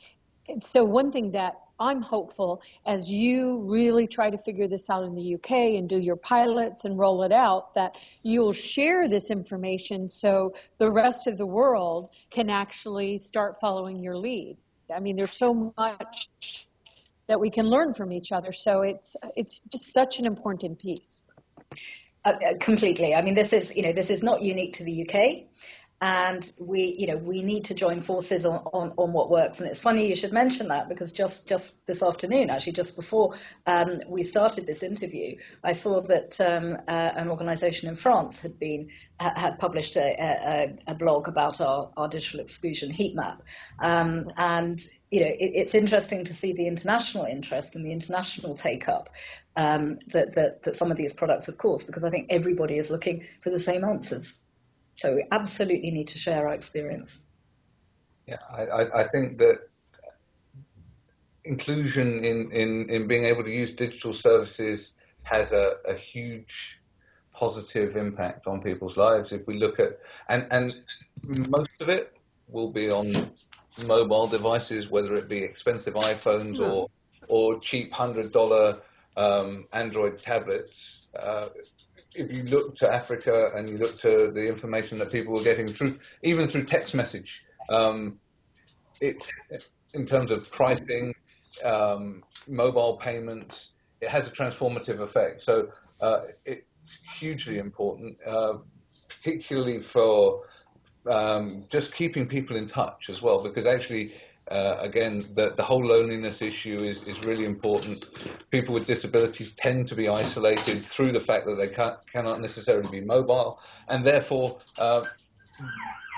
so 0.61 0.85
one 0.85 1.13
thing 1.13 1.33
that 1.33 1.55
I'm 1.81 2.03
hopeful 2.03 2.63
as 2.87 3.11
you 3.11 3.59
really 3.59 4.07
try 4.07 4.31
to 4.31 4.39
figure 4.39 4.67
this 4.67 4.91
out 4.91 5.05
in 5.05 5.15
the 5.15 5.35
UK 5.35 5.51
and 5.79 5.89
do 5.89 5.99
your 5.99 6.17
pilots 6.17 6.85
and 6.85 6.99
roll 6.99 7.23
it 7.23 7.31
out 7.31 7.75
that 7.75 7.95
you'll 8.23 8.53
share 8.53 9.07
this 9.07 9.31
information 9.31 10.09
so 10.09 10.55
the 10.79 10.91
rest 10.91 11.29
of 11.29 11.39
the 11.39 11.47
world 11.47 12.09
can 12.31 12.51
actually 12.51 13.19
start 13.19 13.61
following 13.61 14.03
your 14.03 14.17
lead. 14.17 14.57
I 14.93 14.99
mean, 14.99 15.17
there's 15.17 15.33
so 15.33 15.73
much 15.77 16.68
that 17.29 17.39
we 17.39 17.51
can 17.51 17.67
learn 17.67 17.95
from 17.95 18.13
each 18.13 18.33
other. 18.33 18.53
So 18.53 18.83
it's 18.83 19.17
it's 19.37 19.63
just 19.71 19.93
such 19.93 20.19
an 20.19 20.27
important 20.27 20.79
piece. 20.79 21.27
Uh, 22.25 22.33
uh 22.33 22.55
completely. 22.59 23.15
I 23.15 23.23
mean, 23.23 23.35
this 23.35 23.53
is 23.53 23.75
you 23.75 23.83
know 23.83 23.93
this 23.93 24.11
is 24.11 24.23
not 24.23 24.43
unique 24.43 24.75
to 24.75 24.85
the 24.85 25.07
UK 25.07 25.47
and 26.01 26.53
we 26.61 26.95
you 26.97 27.09
know 27.09 27.17
we 27.17 27.43
need 27.43 27.65
to 27.65 27.75
join 27.75 28.01
forces 28.01 28.47
on, 28.47 28.59
on, 28.73 28.93
on 28.97 29.13
what 29.13 29.31
works 29.31 29.59
and 29.59 29.69
it's 29.69 29.81
funny 29.81 30.07
you 30.07 30.15
should 30.15 30.33
mention 30.33 30.69
that 30.69 30.89
because 30.89 31.11
just 31.11 31.47
just 31.49 31.85
this 31.87 32.03
afternoon 32.03 32.51
actually 32.51 32.73
just 32.73 32.95
before 32.95 33.35
um, 33.67 33.99
we 34.09 34.23
started 34.23 34.65
this 34.65 34.85
interview 34.85 35.37
I 35.65 35.73
saw 35.73 36.01
that 36.03 36.41
um, 36.41 36.77
uh, 36.87 37.13
an 37.17 37.31
organization 37.31 37.89
in 37.89 37.97
France 37.97 38.41
had 38.41 38.59
been 38.61 38.91
had 39.19 39.59
published 39.59 39.97
a, 39.97 40.15
a, 40.21 40.93
a, 40.93 40.95
blog 40.95 41.27
about 41.27 41.61
our, 41.61 41.91
our 41.97 42.07
digital 42.07 42.39
exclusion 42.39 42.91
heat 42.91 43.17
map 43.17 43.43
um, 43.81 44.31
and 44.37 44.81
you 45.11 45.25
know 45.25 45.31
it, 45.31 45.53
it's 45.55 45.75
interesting 45.75 46.25
to 46.27 46.35
see 46.35 46.53
the 46.53 46.69
international 46.69 47.25
interest 47.25 47.75
and 47.75 47.85
the 47.85 47.91
international 47.91 48.55
take 48.55 48.89
up 48.89 49.09
um, 49.57 49.99
that, 50.13 50.37
that, 50.37 50.63
that 50.63 50.77
some 50.77 50.93
of 50.93 50.97
these 50.97 51.13
products 51.13 51.49
of 51.49 51.59
course 51.59 51.83
because 51.83 52.05
I 52.05 52.11
think 52.11 52.29
everybody 52.31 52.79
is 52.79 52.89
looking 52.89 53.27
for 53.41 53.51
the 53.51 53.59
same 53.59 53.83
answers. 53.83 54.39
So 54.99 55.15
we 55.15 55.25
absolutely 55.31 55.93
need 55.93 56.09
to 56.09 56.19
share 56.19 56.49
our 56.49 56.53
experience. 56.53 57.21
Yeah, 58.27 58.39
I, 58.51 59.03
I 59.03 59.09
think 59.09 59.39
that 59.39 59.59
inclusion 61.45 62.25
in, 62.25 62.51
in, 62.51 62.91
in 62.91 63.07
being 63.07 63.25
able 63.25 63.45
to 63.45 63.51
use 63.51 63.73
digital 63.75 64.13
services 64.13 64.91
has 65.23 65.53
a, 65.53 65.75
a 65.89 65.95
huge 65.95 66.81
positive 67.33 67.97
impact 67.97 68.49
on 68.49 68.61
people's 68.61 68.97
lives. 68.97 69.31
If 69.31 69.47
we 69.47 69.61
look 69.61 69.79
at, 69.79 70.01
and, 70.29 70.49
and 70.51 70.75
most 71.49 71.71
of 71.81 71.89
it 71.91 72.13
will 72.49 72.73
be 72.73 72.91
on 72.91 73.31
mobile 73.87 74.27
devices, 74.27 74.91
whether 74.91 75.15
it 75.15 75.29
be 75.29 75.45
expensive 75.45 75.95
iPhones 75.95 76.59
or, 76.59 76.89
or 77.29 77.61
cheap 77.61 77.93
$100 77.93 78.81
um, 79.17 79.65
Android 79.73 80.19
tablets. 80.19 81.07
Uh, 81.17 81.51
if 82.15 82.33
you 82.33 82.43
look 82.45 82.77
to 82.79 82.93
Africa 82.93 83.51
and 83.55 83.69
you 83.69 83.79
look 83.79 83.99
to 84.01 84.31
the 84.33 84.47
information 84.49 84.99
that 84.99 85.13
people 85.13 85.35
were 85.35 85.43
getting 85.43 85.69
through, 85.69 85.99
even 86.23 86.49
through 86.49 86.65
text 86.65 86.95
message, 86.95 87.45
um, 87.71 88.19
it, 89.01 89.31
in 89.95 90.07
terms 90.07 90.31
of 90.31 90.51
pricing, 90.51 91.15
um, 91.65 92.23
mobile 92.47 92.97
payments, 92.97 93.69
it 94.01 94.09
has 94.09 94.27
a 94.27 94.31
transformative 94.31 95.01
effect. 95.01 95.45
So 95.45 95.71
uh, 96.01 96.21
it's 96.45 96.65
hugely 97.19 97.59
important, 97.59 98.17
uh, 98.27 98.55
particularly 99.09 99.83
for 99.83 100.45
um, 101.07 101.65
just 101.71 101.95
keeping 101.95 102.27
people 102.27 102.57
in 102.57 102.69
touch 102.69 103.09
as 103.09 103.23
well, 103.23 103.43
because 103.43 103.67
actually 103.67 104.15
uh, 104.51 104.79
again, 104.81 105.25
the, 105.35 105.53
the 105.57 105.63
whole 105.63 105.85
loneliness 105.85 106.41
issue 106.43 106.83
is, 106.85 107.03
is 107.03 107.23
really 107.25 107.45
important. 107.45 108.07
People 108.51 108.75
with 108.75 108.87
disabilities 108.87 109.53
tend 109.55 109.89
to 109.89 109.95
be 109.95 110.09
isolated 110.09 110.83
through 110.85 111.13
the 111.13 111.21
fact 111.21 111.47
that 111.47 111.57
they 111.57 111.69
cannot 112.13 112.41
necessarily 112.41 112.89
be 112.91 113.01
mobile, 113.01 113.59
and 113.89 114.07
therefore 114.07 114.59
uh, 114.79 115.05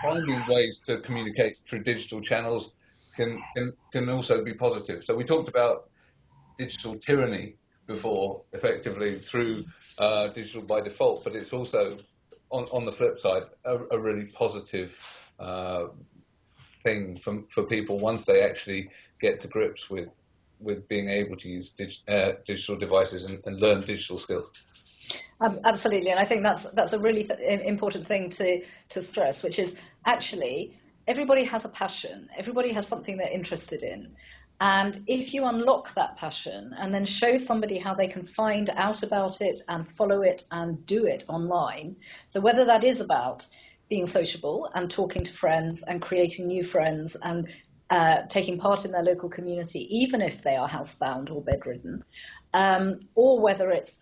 finding 0.02 0.42
ways 0.48 0.80
to 0.86 1.00
communicate 1.00 1.56
through 1.68 1.82
digital 1.82 2.20
channels 2.20 2.72
can, 3.16 3.42
can, 3.56 3.72
can 3.92 4.08
also 4.08 4.44
be 4.44 4.54
positive. 4.54 5.04
So 5.04 5.14
we 5.14 5.24
talked 5.24 5.48
about 5.48 5.90
digital 6.58 6.96
tyranny 6.98 7.56
before, 7.86 8.42
effectively 8.52 9.18
through 9.18 9.64
uh, 9.98 10.28
digital 10.28 10.62
by 10.62 10.80
default, 10.80 11.24
but 11.24 11.34
it's 11.34 11.52
also 11.52 11.90
on, 12.50 12.64
on 12.64 12.84
the 12.84 12.92
flip 12.92 13.18
side 13.20 13.44
a, 13.64 13.76
a 13.90 13.98
really 13.98 14.26
positive 14.26 14.92
uh, 15.38 15.86
thing 16.82 17.18
for, 17.22 17.42
for 17.52 17.64
people 17.64 17.98
once 17.98 18.24
they 18.24 18.42
actually 18.42 18.90
get 19.20 19.42
to 19.42 19.48
grips 19.48 19.90
with 19.90 20.08
with 20.60 20.86
being 20.88 21.08
able 21.08 21.36
to 21.36 21.48
use 21.48 21.72
uh, 22.06 22.32
digital 22.46 22.76
devices 22.76 23.30
and, 23.30 23.40
and, 23.46 23.58
learn 23.60 23.80
digital 23.80 24.18
skills. 24.18 24.62
Um, 25.40 25.58
absolutely, 25.64 26.10
and 26.10 26.20
I 26.20 26.26
think 26.26 26.42
that's 26.42 26.64
that's 26.72 26.92
a 26.92 26.98
really 26.98 27.24
th- 27.24 27.40
important 27.62 28.06
thing 28.06 28.28
to 28.30 28.62
to 28.90 29.00
stress, 29.00 29.42
which 29.42 29.58
is 29.58 29.76
actually 30.04 30.78
everybody 31.08 31.44
has 31.44 31.64
a 31.64 31.68
passion, 31.68 32.28
everybody 32.36 32.72
has 32.72 32.86
something 32.86 33.16
they're 33.16 33.32
interested 33.32 33.82
in. 33.82 34.14
And 34.60 35.00
if 35.06 35.32
you 35.32 35.46
unlock 35.46 35.94
that 35.94 36.18
passion 36.18 36.74
and 36.78 36.92
then 36.92 37.06
show 37.06 37.38
somebody 37.38 37.78
how 37.78 37.94
they 37.94 38.08
can 38.08 38.22
find 38.22 38.68
out 38.76 39.02
about 39.02 39.40
it 39.40 39.58
and 39.68 39.88
follow 39.88 40.20
it 40.20 40.44
and 40.50 40.84
do 40.84 41.06
it 41.06 41.24
online, 41.28 41.96
so 42.26 42.40
whether 42.40 42.66
that 42.66 42.84
is 42.84 43.00
about 43.00 43.48
being 43.90 44.06
sociable 44.06 44.70
and 44.74 44.90
talking 44.90 45.22
to 45.24 45.32
friends 45.32 45.82
and 45.82 46.00
creating 46.00 46.46
new 46.46 46.62
friends 46.62 47.16
and 47.22 47.48
uh, 47.90 48.22
taking 48.28 48.56
part 48.56 48.84
in 48.84 48.92
their 48.92 49.02
local 49.02 49.28
community, 49.28 49.80
even 49.94 50.22
if 50.22 50.42
they 50.42 50.56
are 50.56 50.68
housebound 50.68 51.30
or 51.30 51.42
bedridden, 51.42 52.02
um, 52.54 53.00
or 53.16 53.40
whether 53.40 53.70
it's 53.70 53.98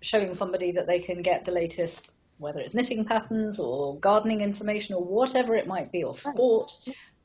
showing 0.00 0.32
somebody 0.32 0.72
that 0.72 0.86
they 0.86 0.98
can 0.98 1.20
get 1.20 1.44
the 1.44 1.52
latest, 1.52 2.12
whether 2.38 2.60
it's 2.60 2.74
knitting 2.74 3.04
patterns 3.04 3.60
or 3.60 3.98
gardening 3.98 4.40
information 4.40 4.94
or 4.94 5.04
whatever 5.04 5.54
it 5.54 5.66
might 5.66 5.92
be, 5.92 6.02
or 6.02 6.14
sport 6.14 6.72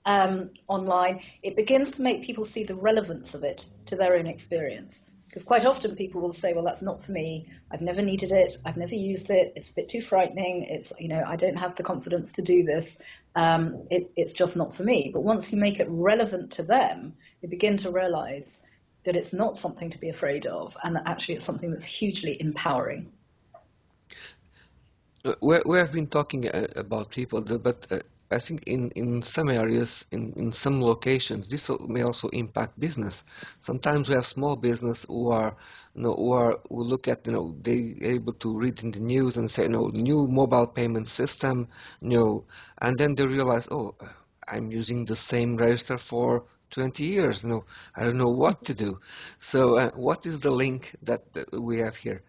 um, 0.06 0.52
online, 0.68 1.22
it 1.44 1.56
begins 1.56 1.92
to 1.92 2.02
make 2.02 2.24
people 2.24 2.46
see 2.46 2.64
the 2.64 2.76
relevance 2.76 3.34
of 3.34 3.44
it 3.44 3.68
to 3.88 3.96
their 3.96 4.16
own 4.16 4.28
experience. 4.28 5.12
Because 5.26 5.44
quite 5.44 5.66
often 5.66 5.96
people 5.96 6.22
will 6.22 6.34
say, 6.34 6.54
well, 6.54 6.64
that's 6.64 6.84
not 6.84 7.04
for 7.04 7.12
me. 7.12 7.50
I've 7.72 7.82
never 7.82 8.02
needed 8.02 8.32
it. 8.32 8.58
I've 8.64 8.78
never 8.78 8.94
used 8.94 9.32
it. 9.32 9.54
It's 9.56 9.72
a 9.72 9.74
bit 9.74 9.90
too 9.90 10.02
frightening. 10.02 10.64
It's, 10.70 10.94
you 11.00 11.08
know, 11.08 11.24
I 11.26 11.36
don't 11.36 11.56
have 11.56 11.76
the 11.76 11.84
confidence 11.84 12.32
to 12.34 12.44
do 12.44 12.64
this. 12.64 13.02
Um, 13.34 13.88
it, 13.90 14.12
it's 14.16 14.34
just 14.34 14.56
not 14.56 14.74
for 14.76 14.84
me. 14.84 15.10
But 15.12 15.24
once 15.24 15.52
you 15.52 15.58
make 15.58 15.80
it 15.80 15.88
relevant 15.90 16.52
to 16.52 16.64
them, 16.64 17.16
they 17.42 17.48
begin 17.48 17.76
to 17.78 17.92
realize 17.92 18.62
that 19.04 19.16
it's 19.16 19.34
not 19.34 19.58
something 19.58 19.90
to 19.90 20.00
be 20.00 20.10
afraid 20.10 20.46
of 20.46 20.78
and 20.84 20.96
that 20.96 21.04
actually 21.08 21.36
it's 21.36 21.46
something 21.46 21.72
that's 21.72 21.86
hugely 21.86 22.40
empowering. 22.40 23.12
we, 25.42 25.60
we 25.66 25.78
have 25.78 25.92
been 25.92 26.08
talking 26.08 26.48
uh, 26.50 26.68
about 26.76 27.10
people, 27.10 27.42
but 27.42 27.88
uh, 27.92 28.00
I 28.36 28.40
think 28.40 28.64
in, 28.68 28.92
in 28.92 29.22
some 29.22 29.50
areas, 29.50 30.06
in, 30.12 30.34
in 30.34 30.52
some 30.52 30.82
locations, 30.82 31.50
this 31.50 31.70
may 31.88 32.02
also 32.04 32.28
impact 32.30 32.80
business. 32.80 33.24
Sometimes 33.62 34.08
we 34.10 34.16
have 34.16 34.26
small 34.26 34.56
business 34.56 35.06
who 35.08 35.30
are, 35.32 35.56
you 35.96 36.02
know, 36.04 36.14
who 36.14 36.32
are 36.34 36.60
who 36.70 36.84
look 36.84 37.08
at, 37.08 37.26
you 37.26 37.34
know, 37.34 37.56
they 37.62 37.96
able 38.02 38.34
to 38.34 38.58
read 38.58 38.84
in 38.84 38.92
the 38.92 39.00
news 39.00 39.38
and 39.38 39.50
say, 39.50 39.64
you 39.64 39.70
know, 39.70 39.88
new 39.94 40.28
mobile 40.28 40.68
payment 40.68 41.08
system, 41.08 41.68
you 42.02 42.10
know, 42.10 42.44
and 42.82 42.98
then 42.98 43.16
they 43.16 43.26
realize, 43.26 43.68
oh, 43.72 43.96
I'm 44.48 44.72
using 44.72 45.06
the 45.06 45.16
same 45.16 45.58
register 45.58 45.98
for 45.98 46.44
20 46.72 47.06
years. 47.06 47.44
You 47.44 47.50
know, 47.50 47.66
I 47.96 48.04
don't 48.04 48.18
know 48.18 48.30
what 48.30 48.64
to 48.66 48.74
do. 48.74 49.00
So, 49.40 49.78
uh, 49.78 49.92
what 49.92 50.26
is 50.26 50.40
the 50.40 50.52
link 50.52 50.96
that, 51.04 51.34
that 51.34 51.48
we 51.62 51.80
have 51.80 51.96
here? 51.96 52.22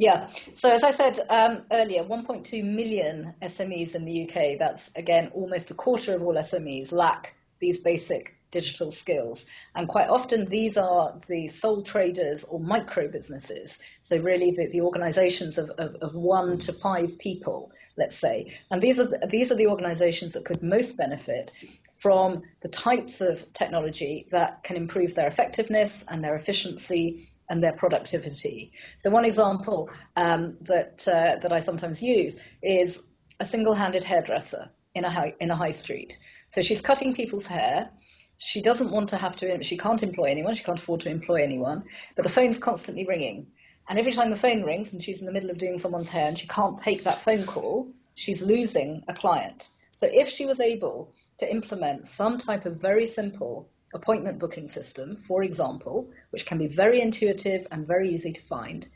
Yeah. 0.00 0.30
So 0.54 0.70
as 0.70 0.82
I 0.82 0.92
said 0.92 1.20
um, 1.28 1.66
earlier, 1.70 2.02
1.2 2.04 2.64
million 2.64 3.34
SMEs 3.42 3.94
in 3.94 4.06
the 4.06 4.26
UK, 4.26 4.58
that's 4.58 4.90
again 4.96 5.30
almost 5.34 5.70
a 5.70 5.74
quarter 5.74 6.14
of 6.14 6.22
all 6.22 6.32
SMEs, 6.36 6.90
lack 6.90 7.34
these 7.58 7.80
basic 7.80 8.34
digital 8.50 8.90
skills. 8.92 9.44
And 9.74 9.86
quite 9.86 10.08
often 10.08 10.46
these 10.46 10.78
are 10.78 11.20
the 11.28 11.48
sole 11.48 11.82
traders 11.82 12.44
or 12.44 12.58
micro 12.58 13.08
businesses. 13.08 13.78
So 14.00 14.16
really 14.16 14.52
the, 14.52 14.68
the 14.68 14.80
organizations 14.80 15.58
of, 15.58 15.68
of, 15.76 15.96
of, 15.96 16.14
one 16.14 16.56
to 16.60 16.72
five 16.72 17.18
people, 17.18 17.70
let's 17.98 18.16
say. 18.16 18.56
And 18.70 18.80
these 18.80 18.98
are 19.00 19.06
the, 19.06 19.28
these 19.30 19.52
are 19.52 19.56
the 19.56 19.66
organizations 19.66 20.32
that 20.32 20.46
could 20.46 20.62
most 20.62 20.96
benefit 20.96 21.50
from 21.92 22.40
the 22.62 22.68
types 22.68 23.20
of 23.20 23.44
technology 23.52 24.26
that 24.30 24.62
can 24.64 24.76
improve 24.76 25.14
their 25.14 25.26
effectiveness 25.26 26.02
and 26.08 26.24
their 26.24 26.36
efficiency 26.36 27.28
and 27.50 27.62
their 27.62 27.74
productivity. 27.74 28.72
So 28.98 29.10
one 29.10 29.26
example 29.26 29.90
um, 30.16 30.56
that 30.62 31.06
uh, 31.06 31.38
that 31.42 31.52
I 31.52 31.60
sometimes 31.60 32.02
use 32.02 32.40
is 32.62 33.02
a 33.40 33.44
single-handed 33.44 34.04
hairdresser 34.04 34.70
in 34.94 35.04
a 35.04 35.10
high, 35.10 35.34
in 35.40 35.50
a 35.50 35.56
high 35.56 35.72
street. 35.72 36.16
So 36.46 36.62
she's 36.62 36.80
cutting 36.80 37.12
people's 37.12 37.46
hair. 37.46 37.90
She 38.38 38.62
doesn't 38.62 38.90
want 38.90 39.08
to 39.10 39.16
have 39.16 39.36
to. 39.36 39.62
She 39.62 39.76
can't 39.76 40.02
employ 40.02 40.26
anyone. 40.26 40.54
She 40.54 40.64
can't 40.64 40.78
afford 40.78 41.00
to 41.02 41.10
employ 41.10 41.42
anyone. 41.42 41.84
But 42.16 42.22
the 42.22 42.32
phone's 42.32 42.58
constantly 42.58 43.04
ringing, 43.06 43.46
and 43.88 43.98
every 43.98 44.12
time 44.12 44.30
the 44.30 44.36
phone 44.36 44.62
rings 44.62 44.92
and 44.92 45.02
she's 45.02 45.20
in 45.20 45.26
the 45.26 45.32
middle 45.32 45.50
of 45.50 45.58
doing 45.58 45.78
someone's 45.78 46.08
hair 46.08 46.28
and 46.28 46.38
she 46.38 46.46
can't 46.46 46.78
take 46.78 47.04
that 47.04 47.22
phone 47.22 47.44
call, 47.44 47.88
she's 48.14 48.42
losing 48.42 49.02
a 49.08 49.14
client. 49.14 49.70
So 49.90 50.08
if 50.10 50.28
she 50.28 50.46
was 50.46 50.60
able 50.60 51.12
to 51.38 51.50
implement 51.50 52.08
some 52.08 52.38
type 52.38 52.64
of 52.64 52.80
very 52.80 53.06
simple 53.06 53.68
appointment 53.94 54.38
booking 54.38 54.68
system, 54.68 55.16
for 55.16 55.42
example, 55.42 56.10
which 56.30 56.46
can 56.46 56.58
be 56.58 56.66
very 56.66 57.00
intuitive 57.00 57.66
and 57.70 57.86
very 57.86 58.10
easy 58.10 58.32
to 58.32 58.42
find, 58.42 58.86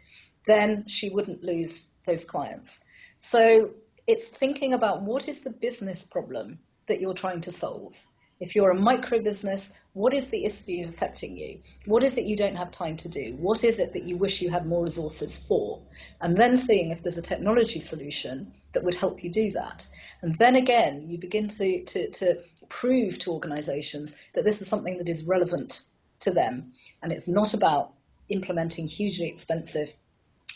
then 0.47 0.87
she 0.87 1.11
wouldn't 1.11 1.43
lose 1.43 1.87
those 2.07 2.25
clients. 2.25 2.81
So 3.19 3.71
it's 4.07 4.27
thinking 4.27 4.75
about 4.75 5.03
what 5.03 5.29
is 5.29 5.43
the 5.43 5.51
business 5.51 6.05
problem 6.05 6.59
that 6.87 7.01
you're 7.01 7.15
trying 7.15 7.41
to 7.43 7.53
solve. 7.53 7.95
If 8.41 8.57
you're 8.57 8.71
a 8.71 8.81
micro 8.81 9.21
business, 9.21 9.73
what 9.93 10.13
is 10.13 10.29
the 10.29 10.45
issue 10.45 10.85
affecting 10.89 11.37
you? 11.37 11.61
What 11.87 12.03
is 12.03 12.19
it 12.19 12.25
you 12.25 12.37
don't 12.37 12.57
have 12.57 12.73
time 12.73 12.97
to 12.97 13.09
do? 13.09 13.37
What 13.39 13.63
is 13.63 13.79
it 13.79 13.93
that 13.93 14.03
you 14.03 14.17
wish 14.17 14.43
you 14.43 14.51
had 14.51 14.67
more 14.67 14.83
resources 14.83 15.39
for? 15.39 15.81
And 16.21 16.37
then 16.37 16.57
seeing 16.57 16.91
if 16.91 17.03
there's 17.03 17.17
a 17.17 17.23
technology 17.23 17.79
solution 17.79 18.53
that 18.73 18.83
would 18.83 18.95
help 18.95 19.23
you 19.23 19.31
do 19.31 19.53
that. 19.53 19.87
And 20.23 20.35
then 20.35 20.57
again, 20.57 21.09
you 21.09 21.17
begin 21.19 21.49
to, 21.49 21.85
to, 21.85 22.11
to 22.11 22.41
prove 22.69 23.21
to 23.21 23.31
organizations 23.31 24.17
that 24.35 24.45
this 24.45 24.61
is 24.61 24.69
something 24.69 24.99
that 24.99 25.09
is 25.09 25.23
relevant 25.25 25.83
to 26.21 26.33
them. 26.33 26.73
And 27.03 27.13
it's 27.13 27.29
not 27.29 27.55
about 27.55 27.93
implementing 28.29 28.89
hugely 28.89 29.29
expensive 29.29 29.93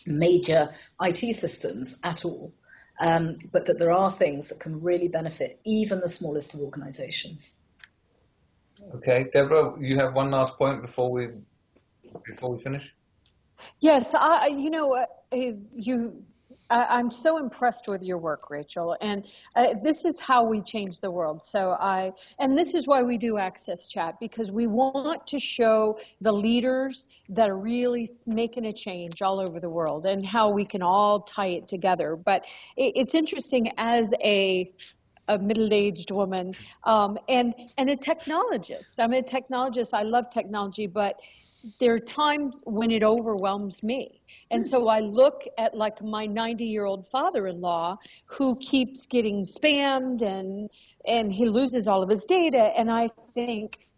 major 0.04 0.70
IT 1.00 1.36
systems 1.36 1.96
at 2.02 2.24
all, 2.24 2.52
um, 2.98 3.38
but 3.52 3.66
that 3.66 3.78
there 3.78 3.92
are 3.92 4.10
things 4.10 4.48
that 4.48 4.58
can 4.58 4.82
really 4.82 5.06
benefit 5.06 5.60
even 5.64 6.00
the 6.00 6.08
smallest 6.08 6.54
of 6.54 6.60
organizations. 6.60 7.54
Okay, 8.94 9.26
Deborah, 9.32 9.74
you 9.80 9.98
have 9.98 10.14
one 10.14 10.30
last 10.30 10.56
point 10.56 10.82
before 10.82 11.10
we 11.12 11.28
before 12.24 12.56
we 12.56 12.62
finish. 12.62 12.84
Yes, 13.80 14.14
I, 14.14 14.46
you 14.48 14.70
know, 14.70 14.94
uh, 14.94 15.06
you. 15.74 16.22
I, 16.70 17.00
am 17.00 17.10
so 17.10 17.38
impressed 17.38 17.88
with 17.88 18.02
your 18.02 18.18
work, 18.18 18.50
Rachel, 18.50 18.94
and 19.00 19.26
uh, 19.56 19.74
this 19.82 20.04
is 20.04 20.20
how 20.20 20.44
we 20.44 20.60
change 20.60 21.00
the 21.00 21.10
world. 21.10 21.42
So 21.42 21.70
I, 21.80 22.12
and 22.40 22.58
this 22.58 22.74
is 22.74 22.86
why 22.86 23.02
we 23.02 23.16
do 23.16 23.34
AXSChat 23.34 24.14
because 24.20 24.50
we 24.52 24.66
want 24.66 25.26
to 25.28 25.38
show 25.38 25.98
the 26.20 26.32
leaders 26.32 27.08
that 27.30 27.48
are 27.48 27.56
really 27.56 28.10
making 28.26 28.66
a 28.66 28.72
change 28.72 29.22
all 29.22 29.40
over 29.40 29.60
the 29.60 29.70
world 29.70 30.04
and 30.04 30.26
how 30.26 30.50
we 30.50 30.66
can 30.66 30.82
all 30.82 31.20
tie 31.20 31.48
it 31.48 31.68
together. 31.68 32.16
But 32.16 32.44
it, 32.76 32.92
it's 32.96 33.14
interesting 33.14 33.72
as 33.78 34.12
a 34.22 34.70
a 35.28 35.38
middle-aged 35.38 36.10
woman 36.10 36.54
um, 36.84 37.18
and 37.28 37.54
and 37.76 37.90
a 37.90 37.96
technologist. 37.96 38.94
I'm 38.98 39.12
a 39.12 39.22
technologist. 39.22 39.90
I 39.92 40.02
love 40.02 40.30
technology, 40.30 40.86
but 40.86 41.16
there 41.80 41.94
are 41.94 41.98
times 41.98 42.60
when 42.64 42.90
it 42.90 43.02
overwhelms 43.02 43.82
me. 43.82 44.20
And 44.50 44.66
so 44.66 44.88
I 44.88 45.00
look 45.00 45.42
at 45.58 45.74
like 45.74 46.02
my 46.02 46.26
90 46.26 46.64
year 46.64 46.84
old 46.84 47.06
father 47.06 47.48
in 47.48 47.60
law 47.60 47.96
who 48.26 48.56
keeps 48.60 49.06
getting 49.06 49.44
spammed 49.44 50.22
and, 50.22 50.70
and 51.06 51.32
he 51.32 51.46
loses 51.46 51.88
all 51.88 52.02
of 52.02 52.08
his 52.08 52.24
data. 52.24 52.72
And 52.78 52.90
I 52.90 53.10
think, 53.34 53.88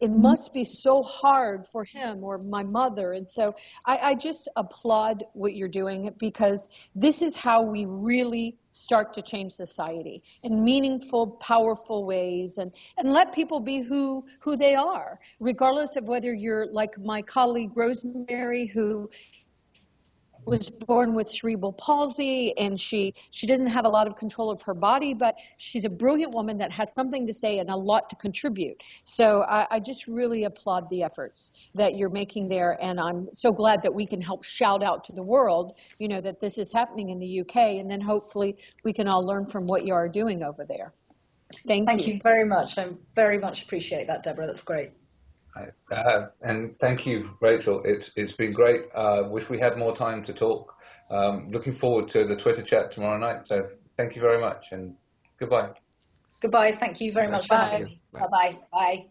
it 0.00 0.10
mm-hmm. 0.10 0.22
must 0.22 0.52
be 0.52 0.64
so 0.64 1.02
hard 1.02 1.66
for 1.66 1.84
him 1.84 2.22
or 2.22 2.38
my 2.38 2.62
mother. 2.62 3.12
And 3.12 3.28
so 3.28 3.54
I, 3.84 3.98
I, 3.98 4.14
just 4.14 4.48
applaud 4.56 5.24
what 5.32 5.54
you're 5.54 5.68
doing 5.68 6.12
because 6.18 6.68
this 6.94 7.22
is 7.22 7.34
how 7.34 7.62
we 7.62 7.84
really 7.86 8.56
start 8.70 9.14
to 9.14 9.22
change 9.22 9.52
society 9.52 10.22
in 10.42 10.62
meaningful, 10.62 11.26
powerful 11.26 12.04
ways 12.04 12.58
and, 12.58 12.72
and 12.96 13.12
let 13.12 13.32
people 13.32 13.60
be 13.60 13.80
who, 13.80 14.24
who 14.40 14.56
they 14.56 14.74
are, 14.74 15.18
regardless 15.40 15.96
of 15.96 16.04
whether 16.04 16.32
you're 16.32 16.66
like 16.72 16.98
my 16.98 17.22
colleague 17.22 17.70
Rosemary, 17.74 18.66
who 18.66 19.10
was 20.48 20.70
born 20.70 21.14
with 21.14 21.28
cerebral 21.28 21.72
palsy 21.72 22.56
and 22.58 22.80
she 22.80 23.14
she 23.30 23.46
doesn't 23.46 23.66
have 23.66 23.84
a 23.84 23.88
lot 23.88 24.06
of 24.06 24.16
control 24.16 24.50
of 24.50 24.60
her 24.62 24.74
body 24.74 25.14
but 25.14 25.34
she's 25.58 25.84
a 25.84 25.88
brilliant 25.88 26.32
woman 26.32 26.56
that 26.58 26.72
has 26.72 26.92
something 26.94 27.26
to 27.26 27.32
say 27.32 27.58
and 27.58 27.70
a 27.70 27.76
lot 27.76 28.08
to 28.10 28.16
contribute. 28.16 28.80
So 29.04 29.42
I, 29.42 29.66
I 29.70 29.80
just 29.80 30.06
really 30.06 30.44
applaud 30.44 30.88
the 30.90 31.02
efforts 31.02 31.52
that 31.74 31.96
you're 31.96 32.10
making 32.10 32.48
there 32.48 32.78
and 32.80 33.00
i'm 33.00 33.28
so 33.32 33.52
glad 33.52 33.82
that 33.82 33.92
we 33.92 34.06
can 34.06 34.20
help 34.20 34.44
shout 34.44 34.82
out 34.82 35.04
to 35.04 35.12
the 35.12 35.22
world 35.22 35.74
you 35.98 36.08
know 36.08 36.20
that 36.20 36.40
this 36.40 36.58
is 36.58 36.72
happening 36.72 37.10
in 37.10 37.18
the 37.18 37.40
uk 37.40 37.56
and 37.56 37.90
then 37.90 38.00
hopefully 38.00 38.56
we 38.84 38.92
can 38.92 39.08
all 39.08 39.24
learn 39.24 39.46
from 39.46 39.66
what 39.66 39.84
you 39.84 39.94
are 39.94 40.08
doing 40.08 40.42
over 40.42 40.64
there. 40.64 40.92
Thank, 41.66 41.86
thank 41.86 42.06
you. 42.06 42.14
you 42.14 42.20
very 42.22 42.44
much. 42.44 42.76
I 42.78 42.90
very 43.14 43.38
much 43.38 43.64
appreciate 43.64 44.06
that 44.06 44.22
deborah. 44.22 44.46
That's 44.46 44.62
great 44.62 44.90
uh, 45.90 46.26
and 46.42 46.74
thank 46.80 47.06
you, 47.06 47.30
Rachel. 47.40 47.82
It's 47.84 48.10
it's 48.16 48.34
been 48.34 48.52
great. 48.52 48.82
Uh, 48.94 49.24
wish 49.28 49.48
we 49.48 49.58
had 49.58 49.76
more 49.76 49.96
time 49.96 50.24
to 50.24 50.32
talk. 50.32 50.74
Um, 51.10 51.50
looking 51.50 51.76
forward 51.78 52.10
to 52.10 52.26
the 52.26 52.36
Twitter 52.36 52.62
chat 52.62 52.92
tomorrow 52.92 53.18
night. 53.18 53.46
So 53.46 53.60
thank 53.96 54.14
you 54.14 54.20
very 54.20 54.40
much 54.40 54.66
and 54.72 54.94
goodbye. 55.40 55.70
Goodbye. 56.40 56.76
Thank 56.78 57.00
you 57.00 57.12
very 57.12 57.28
much 57.28 57.48
for 57.48 57.56
having 57.56 57.84
me. 57.84 58.00
Bye 58.12 58.28
bye. 58.30 58.58
Bye. 58.72 59.06